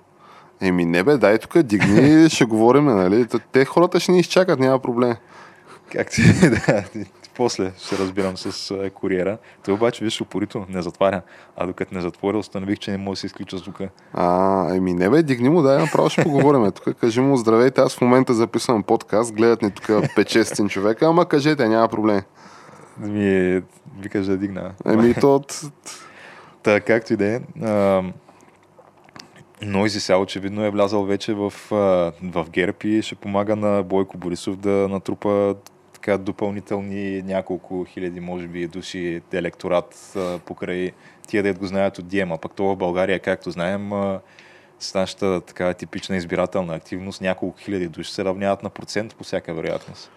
[0.61, 3.27] Еми, не бе, дай тук, дигни, ще говорим, нали?
[3.53, 5.15] Те хората ще ни изчакат, няма проблем.
[5.93, 6.23] Как ти...
[6.51, 6.85] да,
[7.37, 9.39] после ще разбирам с куриера.
[9.65, 11.23] Той обаче виж упорито, не затваря.
[11.57, 13.89] А докато не затворя, установих, че не може да се изключа звука.
[14.13, 16.73] А, еми, не бе, дигни му, дай, направо ще поговорим.
[16.73, 21.27] Тук кажи му, здравейте, аз в момента записвам подкаст, гледат ни тук 5-6 човека, ама
[21.27, 22.21] кажете, няма проблем.
[22.99, 23.63] Ми,
[24.01, 24.73] викаш да дигна.
[24.87, 25.45] Еми, то.
[26.63, 27.41] Та, както и да е.
[29.63, 31.53] Нойзи сега очевидно е влязал вече в,
[32.23, 35.55] в ГЕРБ и ще помага на Бойко Борисов да натрупа
[35.93, 40.93] така допълнителни няколко хиляди, може би, души електорат покрай
[41.29, 42.39] тия, да го знаят от Диема.
[42.39, 43.91] Пък то в България, както знаем,
[44.79, 49.55] с нашата така типична избирателна активност, няколко хиляди души се равняват на процент по всяка
[49.55, 50.11] вероятност.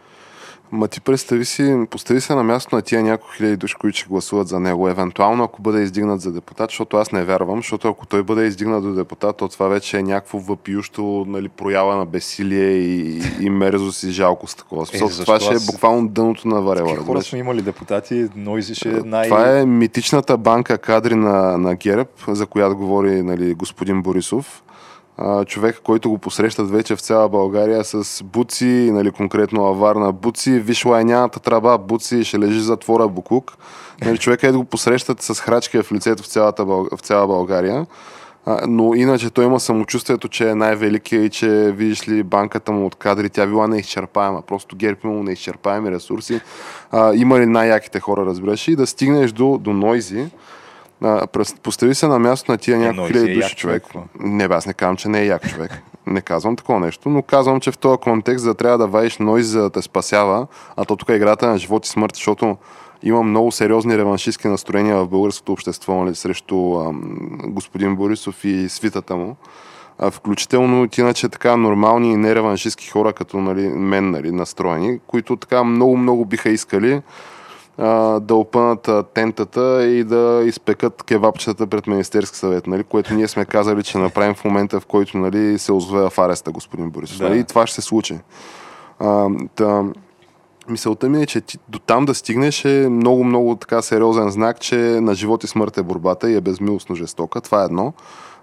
[0.72, 4.08] Ма ти представи си, постави се на място на тия няколко хиляди души, които ще
[4.10, 4.90] гласуват за него.
[4.90, 8.84] Евентуално, ако бъде издигнат за депутат, защото аз не вярвам, защото ако той бъде издигнат
[8.84, 14.04] до депутат, то това вече е някакво въпиющо нали, проява на бесилие и, и мерзост
[14.04, 14.58] и жалкост.
[14.58, 14.86] Такова.
[14.94, 16.96] Е, това ще е буквално дъното на варела.
[16.96, 19.30] Хора сме имали депутати, Нойзи ще е най...
[19.30, 24.64] Това е митичната банка кадри на, на ГЕРБ, за която говори нали, господин Борисов
[25.46, 30.86] човек, който го посрещат вече в цяла България с буци, нали, конкретно аварна буци, виж
[30.86, 33.58] лайняната траба, буци, ще лежи затвора Букук.
[34.06, 37.86] Нали, човека е да го посрещат с храчки в лицето в, цялата, в цяла България.
[38.46, 42.86] А, но иначе той има самочувствието, че е най-великия и че, видиш ли, банката му
[42.86, 44.42] от кадри, тя била неизчерпаема.
[44.42, 46.42] Просто ГЕРБ имало неизчерпаеми ресурси.
[46.92, 48.68] А, има ли най-яките хора, разбираш?
[48.68, 50.26] И да стигнеш до, до Нойзи,
[51.04, 51.28] а,
[51.64, 53.88] постави се на място на тия е, няколко хиляди души човек.
[53.92, 54.08] човек.
[54.20, 55.72] Не, аз не казвам, че не е як човек.
[56.08, 59.46] Не казвам такова нещо, но казвам, че в този контекст да трябва да вадиш нойз,
[59.46, 60.48] за да те спасява,
[60.78, 62.58] а то тук е играта на живот и смърт, защото
[63.04, 67.02] има много сериозни реваншистски настроения в българското общество нали, срещу ам,
[67.48, 69.36] господин Борисов и свитата му.
[70.00, 75.36] А, включително от иначе така нормални и нереваншистски хора, като нали, мен нали, настроени, които
[75.36, 77.02] така много-много биха искали
[77.78, 83.46] а, да опънат тентата и да изпекат кевапчета пред Министерски съвет, нали, което ние сме
[83.46, 87.18] казали, че направим в момента, в който нали, се озове в ареста господин Борисов.
[87.18, 87.30] Да.
[87.30, 88.20] Нали, и това ще се случи.
[89.00, 89.84] А, та,
[90.70, 94.60] мисълта ми е, че ти, до там да стигнеш е много, много така сериозен знак,
[94.60, 97.42] че на живот и смърт е борбата и е безмилостно жестока.
[97.42, 97.94] Това е едно.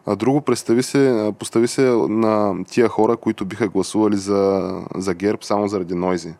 [0.07, 5.39] А друго, представи се, постави се на тия хора, които биха гласували за, за ГЕРБ
[5.43, 6.35] само заради Нойзи.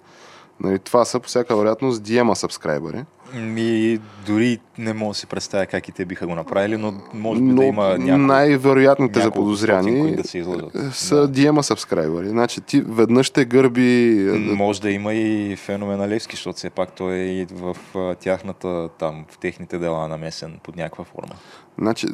[0.61, 3.05] Нали, това са по всяка вероятност диема сабскрайбъри.
[3.35, 7.41] Ми, дори не мога да си представя как и те биха го направили, но може
[7.41, 10.45] би но да има няколко, най-вероятните заподозряни да се
[10.93, 11.29] са да.
[11.29, 12.29] диема сабскрайбъри.
[12.29, 14.15] Значи ти веднъж те гърби...
[14.57, 17.77] Може да има и феномен Левски, защото все пак той е и в
[18.21, 21.35] тяхната, там, в техните дела намесен под някаква форма.
[21.79, 22.07] Значи,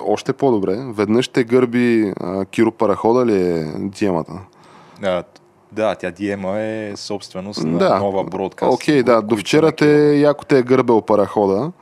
[0.00, 0.76] още по-добре.
[0.86, 4.32] Веднъж те гърби а, Киро Парахода ли е диемата?
[5.00, 5.22] Да,
[5.72, 7.98] да, тя Диема е собственост на да.
[7.98, 8.74] нова бродкаст.
[8.74, 9.22] Окей, okay, да.
[9.22, 11.72] До вчера те, яко те е гърбел парахода,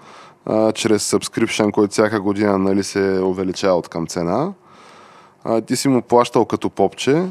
[0.46, 4.52] а, чрез subscription, който всяка година нали, се увеличава от към цена.
[5.44, 7.26] А, ти си му плащал като попче.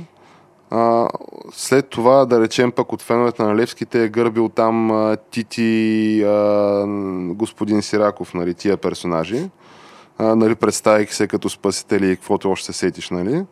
[0.69, 1.09] А,
[1.51, 6.23] след това, да речем пък от феновете на Левски, те е гърбил там а, Тити,
[6.23, 6.83] а,
[7.33, 9.49] господин Сираков, нали, тия персонажи.
[10.17, 13.43] А, нали, представяйки се като спасители и каквото още се сетиш, нали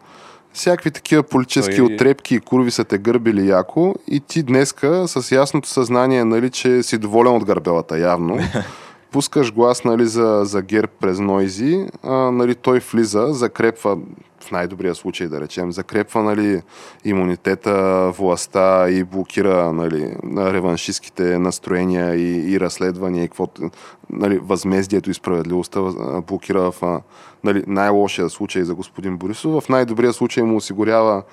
[0.56, 1.86] всякакви такива политически Той...
[1.86, 6.84] отрепки и курви са те гърбили яко и ти днеска с ясното съзнание, нали, че
[6.84, 8.40] си доволен от гърбелата явно,
[9.12, 13.98] пускаш глас нали, за, за герб през Нойзи, а, нали, той влиза, закрепва
[14.46, 16.62] в най-добрия случай, да речем, закрепва нали,
[17.06, 23.70] имунитета, властта и блокира нали, реваншистските настроения и, и разследвания и каквото,
[24.10, 25.82] нали, възмездието и справедливостта
[26.28, 27.02] блокира в
[27.46, 29.64] нали, най-лошия случай за господин Борисов.
[29.64, 31.24] В най-добрия случай му осигурява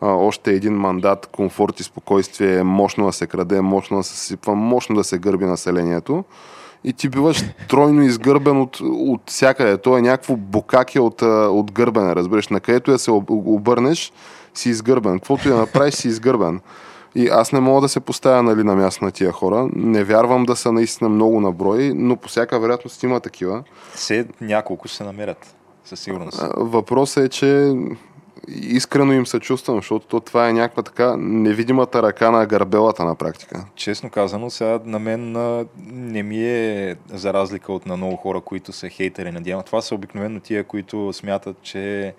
[0.00, 4.54] а, още един мандат, комфорт и спокойствие, мощно да се краде, мощно да се сипва,
[4.54, 6.24] мощно да се гърби населението
[6.84, 9.78] и ти биваш тройно изгърбен от, от всякъде.
[9.78, 12.48] То е някакво букаке от, от гърбене, разбираш.
[12.48, 14.12] На където я се обърнеш,
[14.54, 15.18] си изгърбен.
[15.18, 16.60] Каквото я направиш, си изгърбен.
[17.14, 19.68] И аз не мога да се поставя нали, на място на тия хора.
[19.72, 23.62] Не вярвам да са наистина много на брой, но по всяка вероятност има такива.
[23.94, 26.42] Се няколко се намерят, със сигурност.
[26.56, 27.74] Въпросът е, че
[28.48, 33.64] искрено им се чувствам, защото това е някаква така невидимата ръка на гърбелата на практика.
[33.74, 35.32] Честно казано, сега на мен
[35.86, 39.62] не ми е за разлика от на много хора, които са хейтери на Диана.
[39.62, 42.14] Това са обикновено тия, които смятат, че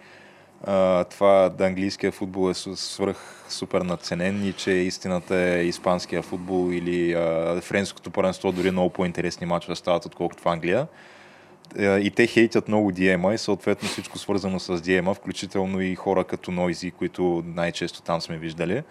[0.64, 6.70] а, това да английския футбол е свръх супер надценен и че истината е испанския футбол
[6.72, 10.88] или а, френското първенство дори много по-интересни мачове стават отколкото в Англия.
[11.78, 16.24] Е, и те хейтят много Диема и съответно всичко свързано с Диема, включително и хора
[16.24, 18.84] като Нойзи, които най-често там сме виждали.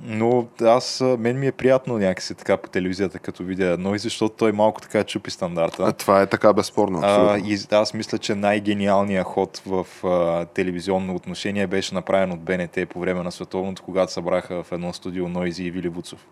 [0.00, 4.52] Но аз, мен ми е приятно някакси така по телевизията, като видя Нойзи, защото той
[4.52, 5.82] малко така чупи стандарта.
[5.82, 7.00] А, това е така безспорно.
[7.02, 12.78] А, и аз мисля, че най-гениалният ход в а, телевизионно отношение беше направен от БНТ
[12.88, 16.26] по време на световното, когато събраха в едно студио Нойзи и Вили Вуцов.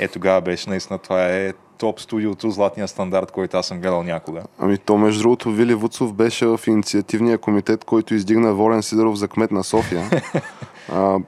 [0.00, 4.42] Е, тогава беше наистина, това е топ студиото, златния стандарт, който аз съм гледал някога.
[4.58, 9.28] Ами то, между другото, Вили Вуцов беше в инициативния комитет, който издигна Волен Сидоров за
[9.28, 10.10] кмет на София.
[10.92, 11.18] а,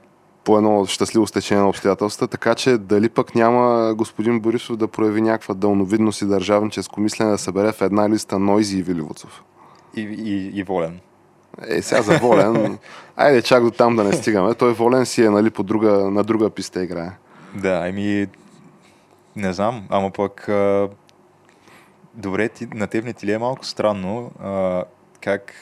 [0.45, 5.21] по едно щастливо стечение на обстоятелства, така че дали пък няма господин Борисов да прояви
[5.21, 9.43] някаква дълновидност и държавническо мислене да събере в една листа Нойзи и Виливуцов.
[9.95, 10.99] И, и, и Волен.
[11.67, 12.77] Е, сега за Волен.
[13.15, 14.53] Айде чак до там да не стигаме.
[14.53, 17.11] Той Волен си е нали, по друга, на друга писта играе.
[17.55, 18.27] Да, ами
[19.35, 20.89] не знам, ама пък а,
[22.13, 24.83] добре, ти, на теб не ти ли е малко странно а,
[25.21, 25.53] как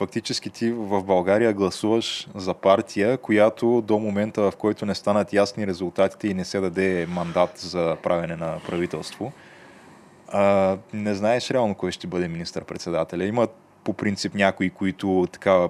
[0.00, 5.66] фактически ти в България гласуваш за партия, която до момента, в който не станат ясни
[5.66, 9.32] резултатите и не се даде мандат за правене на правителство,
[10.28, 13.24] а, не знаеш реално кой ще бъде министър-председателя.
[13.24, 13.48] Има
[13.84, 15.68] по принцип някои, които така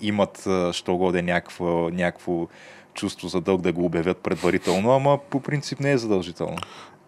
[0.00, 2.46] имат, що годе някакво, някакво
[2.94, 6.56] чувство за дълг да го обявят предварително, ама по принцип не е задължително.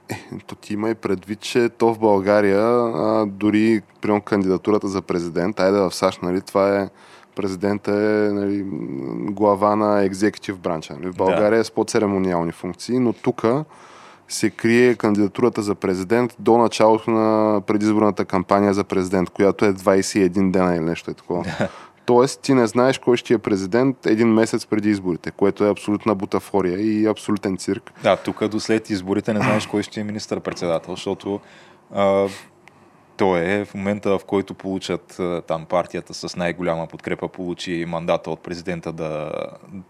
[0.09, 5.03] Е, то ти има и предвид, че то в България, а, дори при кандидатурата за
[5.03, 6.89] президент, айде в САЩ, нали, това е
[7.35, 8.65] президента е нали,
[9.33, 10.95] глава на екзекутив бранча.
[10.95, 11.13] Нали.
[11.13, 11.59] В България да.
[11.59, 13.45] е с по-церемониални функции, но тук
[14.29, 20.51] се крие кандидатурата за президент до началото на предизборната кампания за президент, която е 21
[20.51, 21.45] дена или нещо е такова.
[22.13, 26.15] Тоест, ти не знаеш кой ще е президент един месец преди изборите, което е абсолютна
[26.15, 27.93] бутафория и абсолютен цирк.
[28.03, 31.41] Да, тук до след изборите не знаеш кой ще е министър-председател, защото
[31.95, 32.29] а,
[33.17, 38.41] то е в момента, в който получат там партията с най-голяма подкрепа, получи мандата от
[38.41, 39.33] президента да,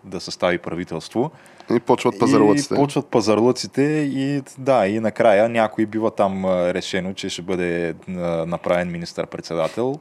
[0.04, 1.30] да състави правителство.
[1.74, 2.74] И почват пазарлъците.
[2.74, 3.82] И почват пазарлъците
[4.14, 7.94] и да, и накрая някой бива там решено, че ще бъде
[8.46, 10.00] направен министър-председател.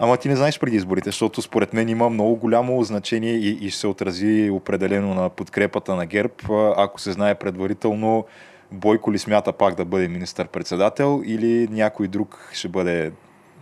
[0.00, 3.70] Ама ти не знаеш преди изборите, защото според мен има много голямо значение и, и
[3.70, 6.34] ще се отрази определено на подкрепата на ГЕРБ,
[6.76, 8.24] ако се знае предварително
[8.72, 13.12] Бойко ли смята пак да бъде министър-председател или някой друг ще бъде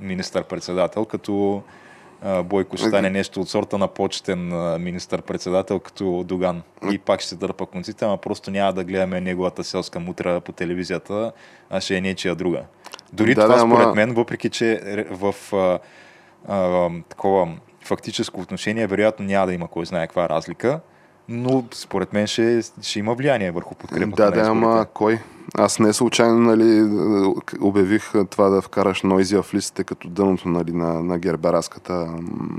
[0.01, 1.63] министър-председател, като
[2.45, 4.49] Бойко ще стане нещо от сорта на почетен
[4.83, 6.63] министър-председател като Доган.
[6.93, 11.33] И пак ще дърпа конците, ама просто няма да гледаме неговата селска мутра по телевизията,
[11.71, 12.63] а ще е нечия друга.
[13.13, 14.81] Дори да, това, да, според мен, въпреки че
[15.11, 15.35] в
[16.49, 17.49] а, такова
[17.85, 20.81] фактическо отношение, вероятно няма да има кой знае каква разлика,
[21.29, 25.19] но според мен ще, ще има влияние върху подкрепата Да, да, ама кой?
[25.55, 26.91] Аз не случайно нали,
[27.61, 32.07] обявих това да вкараш Нойзия в листите като дъното нали, на, на гербераската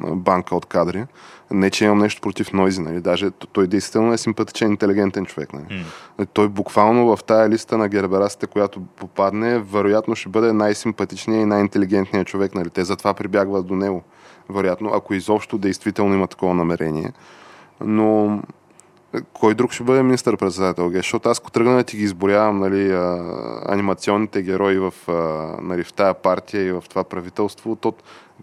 [0.03, 1.05] банка от кадри.
[1.52, 3.02] Не, че имам нещо против Нойзи, нали.
[3.02, 5.54] Даже той действително е симпатичен, интелигентен човек.
[5.54, 5.66] Нали.
[6.20, 6.28] Mm.
[6.34, 12.28] Той буквално в тая листа на герберасите, която попадне, вероятно ще бъде най-симпатичният и най-интелигентният
[12.28, 12.56] човек.
[12.56, 12.70] Нали.
[12.70, 14.04] Те затова прибягват до него.
[14.50, 17.12] Вероятно, ако изобщо действително има такова намерение.
[17.82, 18.39] Но
[19.34, 20.91] кой друг ще бъде министър-председател?
[20.93, 23.24] Защото аз ако тръгна да ти ги изборявам нали, а,
[23.66, 25.12] анимационните герои в, а,
[25.62, 27.93] нали, в тая партия и в това правителство, то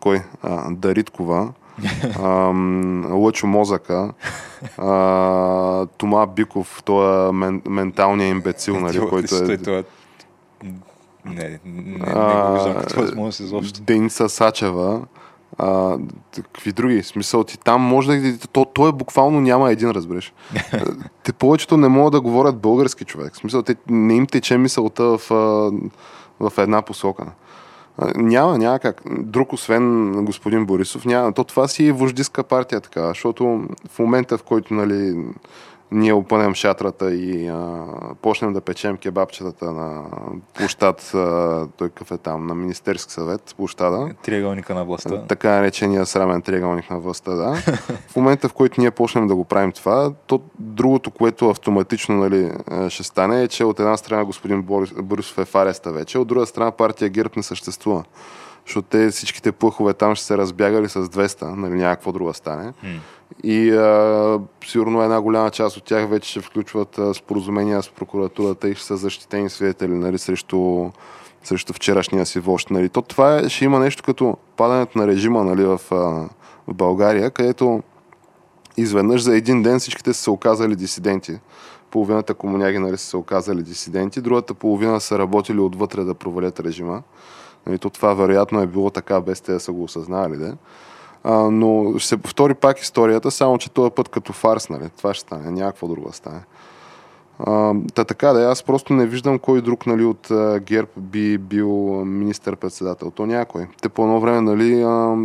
[0.01, 0.23] кой?
[0.43, 1.53] А, Дариткова,
[3.11, 4.13] Лъчо Мозъка,
[4.79, 9.85] а, Тома Биков, той е мен, менталният имбецил, нали, който е...
[11.25, 13.81] Не, не, не, го виждам като възможност изобщо.
[13.81, 15.03] Деница Сачева,
[15.59, 15.99] а,
[16.37, 17.03] какви други?
[17.03, 18.39] Смисъл ти там може да...
[18.53, 20.33] То, то е буквално няма един, разбереш.
[21.23, 23.37] те повечето не могат да говорят български човек.
[23.37, 25.31] Смисъл, те, не им тече мисълта в,
[26.41, 27.27] в една посока.
[28.15, 29.03] Няма, няма как.
[29.11, 31.33] Друг, освен господин Борисов, няма.
[31.33, 35.25] То това си е вождиска партия така, защото в момента, в който нали,
[35.95, 37.85] ние опънем шатрата и а,
[38.23, 40.03] почнем да печем кебабчетата на
[40.55, 44.11] площад, а, той какъв е там, на Министерски съвет, площада.
[44.23, 45.27] Триъгълника на властта.
[45.27, 47.55] Така наречения срамен триъгълник на властта, да.
[48.09, 52.53] в момента, в който ние почнем да го правим това, то другото, което автоматично нали,
[52.89, 54.63] ще стане е, че от една страна господин
[55.03, 58.05] Борисов е в ареста вече, от друга страна партия ГЕРБ не съществува
[58.67, 62.73] защото те всичките плъхове там ще се разбягали с 200, нали, някакво друга стане.
[62.85, 62.99] Hmm.
[63.43, 68.69] И а, сигурно една голяма част от тях вече ще включват а, споразумения с прокуратурата
[68.69, 70.91] и ще са защитени свидетели нали, срещу,
[71.45, 72.71] срещу вчерашния си вожд.
[72.71, 72.89] Нали.
[72.89, 75.95] То това е, ще има нещо като падането на режима нали, в, а,
[76.67, 77.83] в България, където
[78.77, 81.39] изведнъж за един ден всичките са се оказали дисиденти.
[81.91, 87.03] Половината комуняги нали, са се оказали дисиденти, другата половина са работили отвътре да провалят режима.
[87.67, 90.37] Нали, то това вероятно е било така, без те да са го осъзнали.
[90.37, 90.57] Да?
[91.51, 94.91] Но ще се повтори пак историята, само че този път като фарс, нали?
[94.97, 96.41] Това ще стане, някакво друго стане.
[97.39, 101.39] А, та така да, аз просто не виждам кой друг нали, от а, ГЕРБ би
[101.39, 101.69] бил
[102.05, 103.11] министър-председател.
[103.11, 103.67] То някой.
[103.83, 105.17] Те по едно време, нали, а,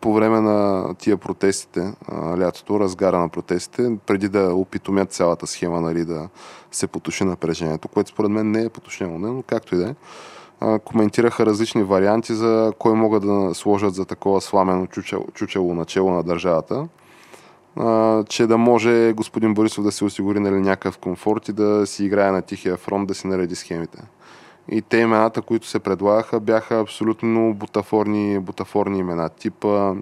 [0.00, 5.80] по време на тия протестите, а, лятото, разгара на протестите, преди да опитомят цялата схема,
[5.80, 6.28] нали, да
[6.72, 9.94] се потуши напрежението, което според мен не е потушено, но както и да е
[10.84, 16.22] коментираха различни варианти за кой могат да сложат за такова сламено чучело, чучело начало на
[16.22, 16.88] държавата.
[17.76, 22.04] А, че да може господин Борисов да се осигури нали, някакъв комфорт и да си
[22.04, 23.98] играе на тихия фронт, да си нареди схемите.
[24.68, 29.28] И те имената, които се предлагаха, бяха абсолютно бутафорни, бутафорни имена.
[29.28, 29.94] Типа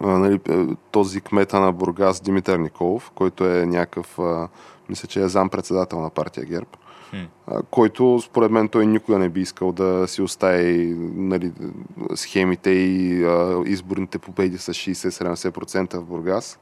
[0.00, 4.18] нали, е, този кмета на Бургас Димитър Николов, който е някакъв,
[4.88, 6.68] мисля, че е зам-председател на партия ГЕРБ,
[7.70, 11.52] който според мен той никога не би искал да си остави нали,
[12.14, 16.58] схемите и а, изборните победи с 60-70% в Бургас,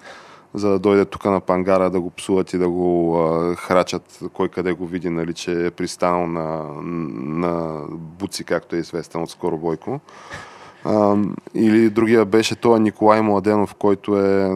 [0.55, 4.49] за да дойде тук на Пангара да го псуват и да го а, храчат кой
[4.49, 6.65] къде го види, нали, че е пристанал на,
[7.41, 10.01] на Буци, както е известен от скоро Бойко.
[10.85, 11.17] А,
[11.55, 14.51] или другия беше той Николай Младенов, който е,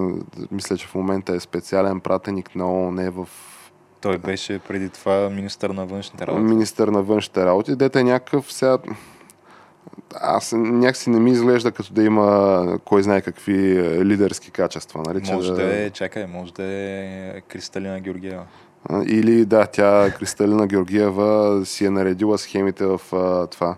[0.50, 3.28] мисля, че в момента е специален пратеник на ООН в
[4.04, 6.44] Той беше преди това министър на външните работи.
[6.44, 7.76] министър на външните работи.
[7.76, 8.78] Дете е някакъв сега...
[10.14, 15.02] Аз някакси не ми изглежда като да има кой знае какви е, лидерски качества.
[15.06, 18.44] Нали, Може да е, чакай, може да е Кристалина Георгиева.
[19.06, 23.76] Или да, тя, Кристалина Георгиева, си е наредила схемите в а, това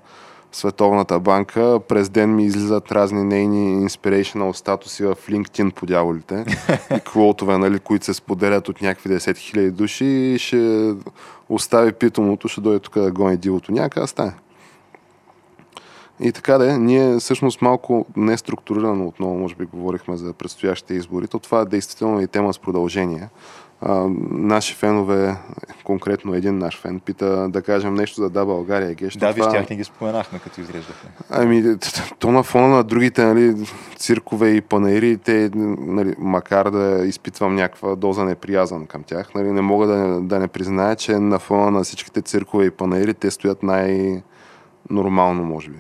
[0.57, 1.81] Световната банка.
[1.89, 6.45] През ден ми излизат разни нейни inspirational статуси в LinkedIn по дяволите
[6.97, 10.95] и квотове, нали, които се споделят от някакви 10 000 души и ще
[11.49, 14.33] остави питомото, ще дойде тук да гони дивото някъде, стане.
[16.21, 21.39] И така да ние всъщност малко неструктурирано отново, може би говорихме за предстоящите избори, то
[21.39, 23.29] това е действително и тема с продължение.
[23.81, 25.37] А, наши фенове,
[25.85, 28.95] конкретно един наш фен, пита да кажем нещо за Да България.
[28.95, 31.11] Геш, Да, виж, тях не ги споменахме, като изреждахме.
[31.31, 31.77] Ами,
[32.19, 33.67] то на фона на другите нали,
[33.97, 39.61] циркове и панаири, те, нали, макар да изпитвам някаква доза неприязан към тях, нали, не
[39.61, 43.63] мога да, да не призная, че на фона на всичките циркове и панаири те стоят
[43.63, 45.79] най-нормално, може би.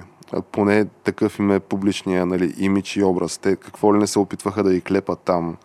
[0.53, 3.39] Поне такъв им е публичния нали, имидж и образ.
[3.39, 5.57] Те какво ли не се опитваха да ги клепат там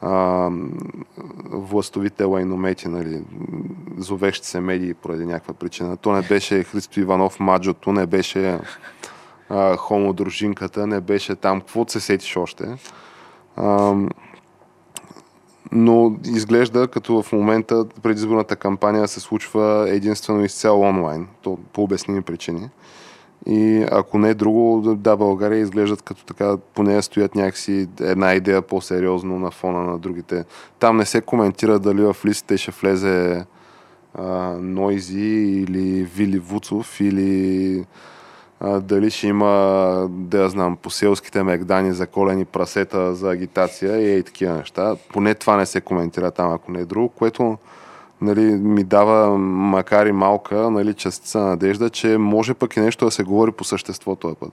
[0.00, 0.50] а,
[1.50, 3.22] властовите лайномети, нали,
[3.96, 5.96] зовещи се медии поради някаква причина.
[5.96, 8.58] То не беше Христо Иванов Маджото, не беше
[9.48, 10.14] а, хомо
[10.76, 12.76] не беше там, каквото се сетиш още.
[13.56, 13.94] А,
[15.72, 22.22] но изглежда като в момента предизборната кампания се случва единствено изцяло онлайн, то по обясними
[22.22, 22.68] причини.
[23.46, 28.62] И ако не е друго, да, България изглеждат като така, поне стоят някакси една идея
[28.62, 30.44] по-сериозно на фона на другите.
[30.78, 33.44] Там не се коментира дали в листите ще влезе
[34.60, 37.84] Нойзи или Вили Вуцов или
[38.60, 44.14] а, дали ще има, да я знам, по селските мегдани за колени прасета за агитация
[44.14, 44.96] и, и такива неща.
[45.12, 47.58] Поне това не се коментира там, ако не е друго, което
[48.20, 53.10] нали, ми дава, макар и малка, нали, частица надежда, че може пък и нещо да
[53.10, 54.52] се говори по същество този път.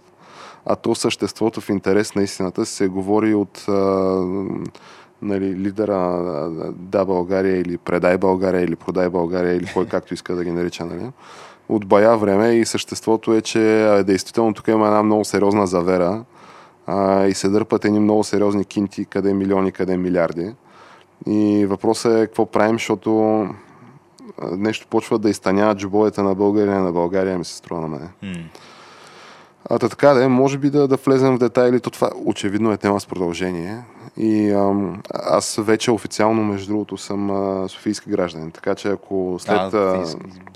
[0.65, 3.73] А то съществото в интерес на истината се говори от а,
[5.21, 10.35] нали, лидера на Да България или Предай България или Продай България или кой както иска
[10.35, 10.85] да ги нарича.
[10.85, 11.11] Нали?
[11.69, 13.59] От бая време и съществото е, че
[14.05, 16.23] действително тук има една много сериозна завера
[16.87, 20.53] а, и се дърпат едни много сериозни кинти, къде милиони, къде милиарди.
[21.27, 23.47] И въпросът е какво правим, защото
[24.51, 28.09] нещо почва да изтънява джобовете на България на България, ми се струва на мен.
[29.69, 32.71] А та така да е, може би да, да влезем в детайли, то това очевидно
[32.71, 33.83] е тема с продължение.
[34.17, 39.57] И ам, аз вече официално, между другото, съм а, софийски гражданин, така че ако след...
[39.57, 40.05] а, а,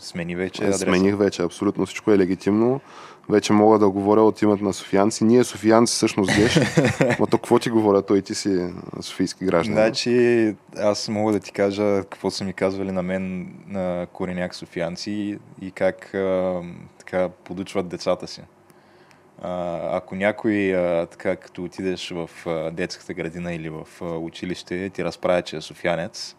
[0.01, 0.80] смени вече адреса.
[0.80, 2.82] Смених вече, абсолютно всичко е легитимно.
[3.30, 5.24] Вече мога да говоря от името на софиянци.
[5.24, 6.60] Ние софиянци всъщност геш.
[7.20, 8.02] Ма то какво ти говоря?
[8.02, 9.78] Той ти си софийски гражданин.
[9.78, 15.40] Значи, аз мога да ти кажа какво са ми казвали на мен на кореняк софиянци
[15.62, 16.62] и как а,
[16.98, 18.42] така подучват децата си.
[19.42, 24.90] А, ако някой, а, така като отидеш в а, детската градина или в а, училище,
[24.90, 26.36] ти разправя, че е софиянец,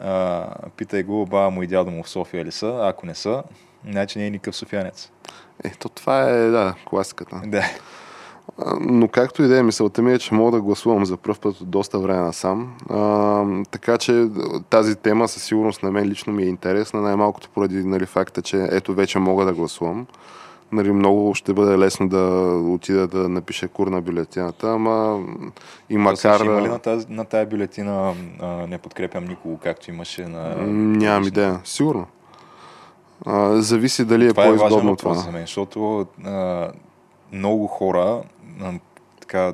[0.00, 3.42] а, питай го, баба му и дядо му в София ли са, ако не са,
[3.90, 5.10] значи не е никакъв софиянец.
[5.64, 7.40] Ето това е, да, класиката.
[7.46, 7.64] Да.
[8.80, 11.60] Но както и да е, мисълта ми е, че мога да гласувам за първ път
[11.60, 12.74] от доста време насам.
[12.90, 14.28] А, така че
[14.70, 18.68] тази тема със сигурност на мен лично ми е интересна, най-малкото поради нали, факта, че
[18.70, 20.06] ето вече мога да гласувам.
[20.72, 22.18] Нали, много ще бъде лесно да
[22.74, 25.24] отида да напиша кур на бюлетината, ама
[25.90, 26.40] и Макар...
[26.40, 30.56] Има ли на тази, на тази бюлетина а, не подкрепям никого, както имаше на...
[30.66, 31.60] Нямам идея.
[31.64, 32.06] Сигурно.
[33.26, 35.14] А, зависи дали е Това е важен по-изгодно това.
[35.14, 36.70] за мен, защото а,
[37.32, 38.22] много хора,
[38.60, 38.72] а,
[39.20, 39.52] така,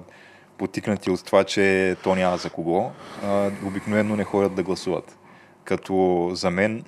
[0.59, 2.91] потикнати от това, че то няма за кого,
[3.25, 5.19] а, обикновено не ходят да гласуват.
[5.65, 6.85] Като за мен,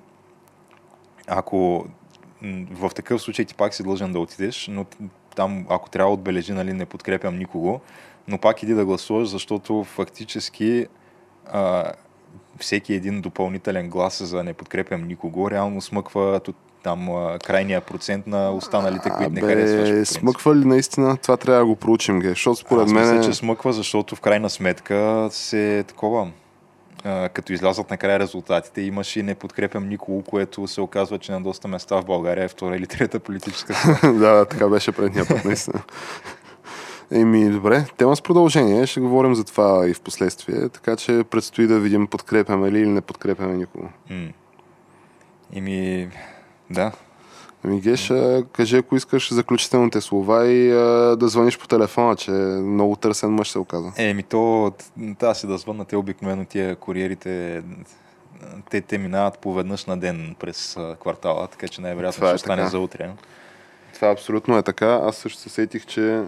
[1.26, 1.86] ако
[2.70, 4.86] в такъв случай ти пак си длъжен да отидеш, но
[5.36, 7.80] там, ако трябва отбележи, нали, не подкрепям никого,
[8.28, 10.86] но пак иди да гласуваш, защото фактически
[11.46, 11.92] а,
[12.58, 16.40] всеки един допълнителен глас за не подкрепям никого, реално смъква
[16.82, 20.08] там а, крайния процент на останалите, които не Абе, харесваш.
[20.08, 21.16] смъква ли наистина?
[21.16, 22.28] Това трябва да го проучим, ге.
[22.28, 23.16] Защото според мен...
[23.16, 26.30] мисля, че смъква, защото в крайна сметка се такова.
[27.04, 31.40] а, Като излязат накрая резултатите, имаш и не подкрепям никого, което се оказва, че на
[31.40, 33.74] доста места в България е втора или трета политическа
[34.12, 35.82] да, така беше предния път, наистина.
[37.12, 38.86] Еми, добре, тема с продължение.
[38.86, 42.88] Ще говорим за това и в последствие, така че предстои да видим подкрепяме ли или
[42.88, 43.88] не подкрепяме никого.
[45.54, 46.08] Еми,
[46.70, 46.92] да.
[47.64, 52.60] Ами, Геша, кажи ако искаш заключителните слова и а, да звъниш по телефона, че е
[52.60, 53.92] много търсен мъж се оказа.
[53.96, 54.72] Еми то,
[55.18, 57.62] тази си да звънна, те обикновено тия куриерите,
[58.70, 62.62] те, те минават по веднъж на ден през квартала, така че най-вероятно е ще стане
[62.62, 62.70] така.
[62.70, 63.10] за утре.
[63.94, 65.00] Това абсолютно е така.
[65.02, 66.24] Аз също се сетих, че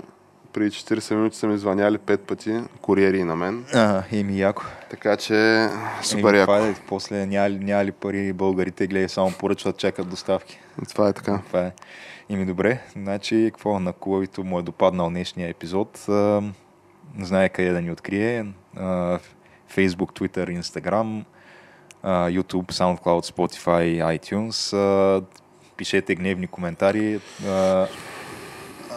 [0.53, 3.65] преди 40 минути са ми звъняли 5 пъти куриери на мен.
[3.75, 4.63] А, еми яко.
[4.91, 5.69] Така че
[6.03, 6.53] супер Еми, яко.
[6.53, 10.59] това е, после няма, няма ли пари българите, гледай, само поръчват, чакат доставки.
[10.89, 11.41] Това е така.
[11.47, 11.73] Това е.
[12.29, 16.05] Ими добре, значи какво на Кулавито му е допаднал днешния епизод.
[16.09, 16.43] А,
[17.21, 18.47] знае къде да ни открие.
[18.77, 19.19] А,
[19.77, 21.25] Facebook, Twitter, Instagram,
[22.03, 24.77] а, YouTube, SoundCloud, Spotify, iTunes.
[24.77, 25.23] А,
[25.77, 27.21] пишете гневни коментари.
[27.47, 27.87] А,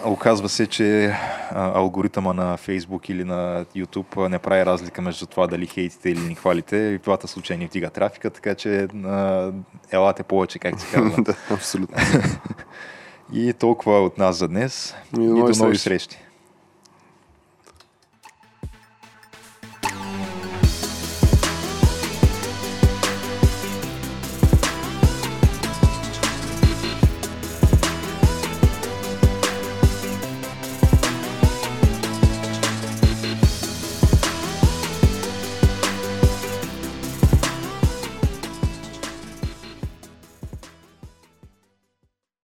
[0.06, 1.16] Оказва се, че
[1.52, 6.36] алгоритъма на Facebook или на YouTube не прави разлика между това дали хейтите или ни
[6.36, 6.78] хвалите.
[6.78, 9.52] И в двата случая ни вдига трафика, така че а,
[9.92, 11.16] елате повече, как се казва.
[11.24, 11.98] да, абсолютно.
[13.34, 14.96] И толкова от нас за днес.
[15.20, 15.80] И И до нови срещи.
[15.80, 16.18] срещи.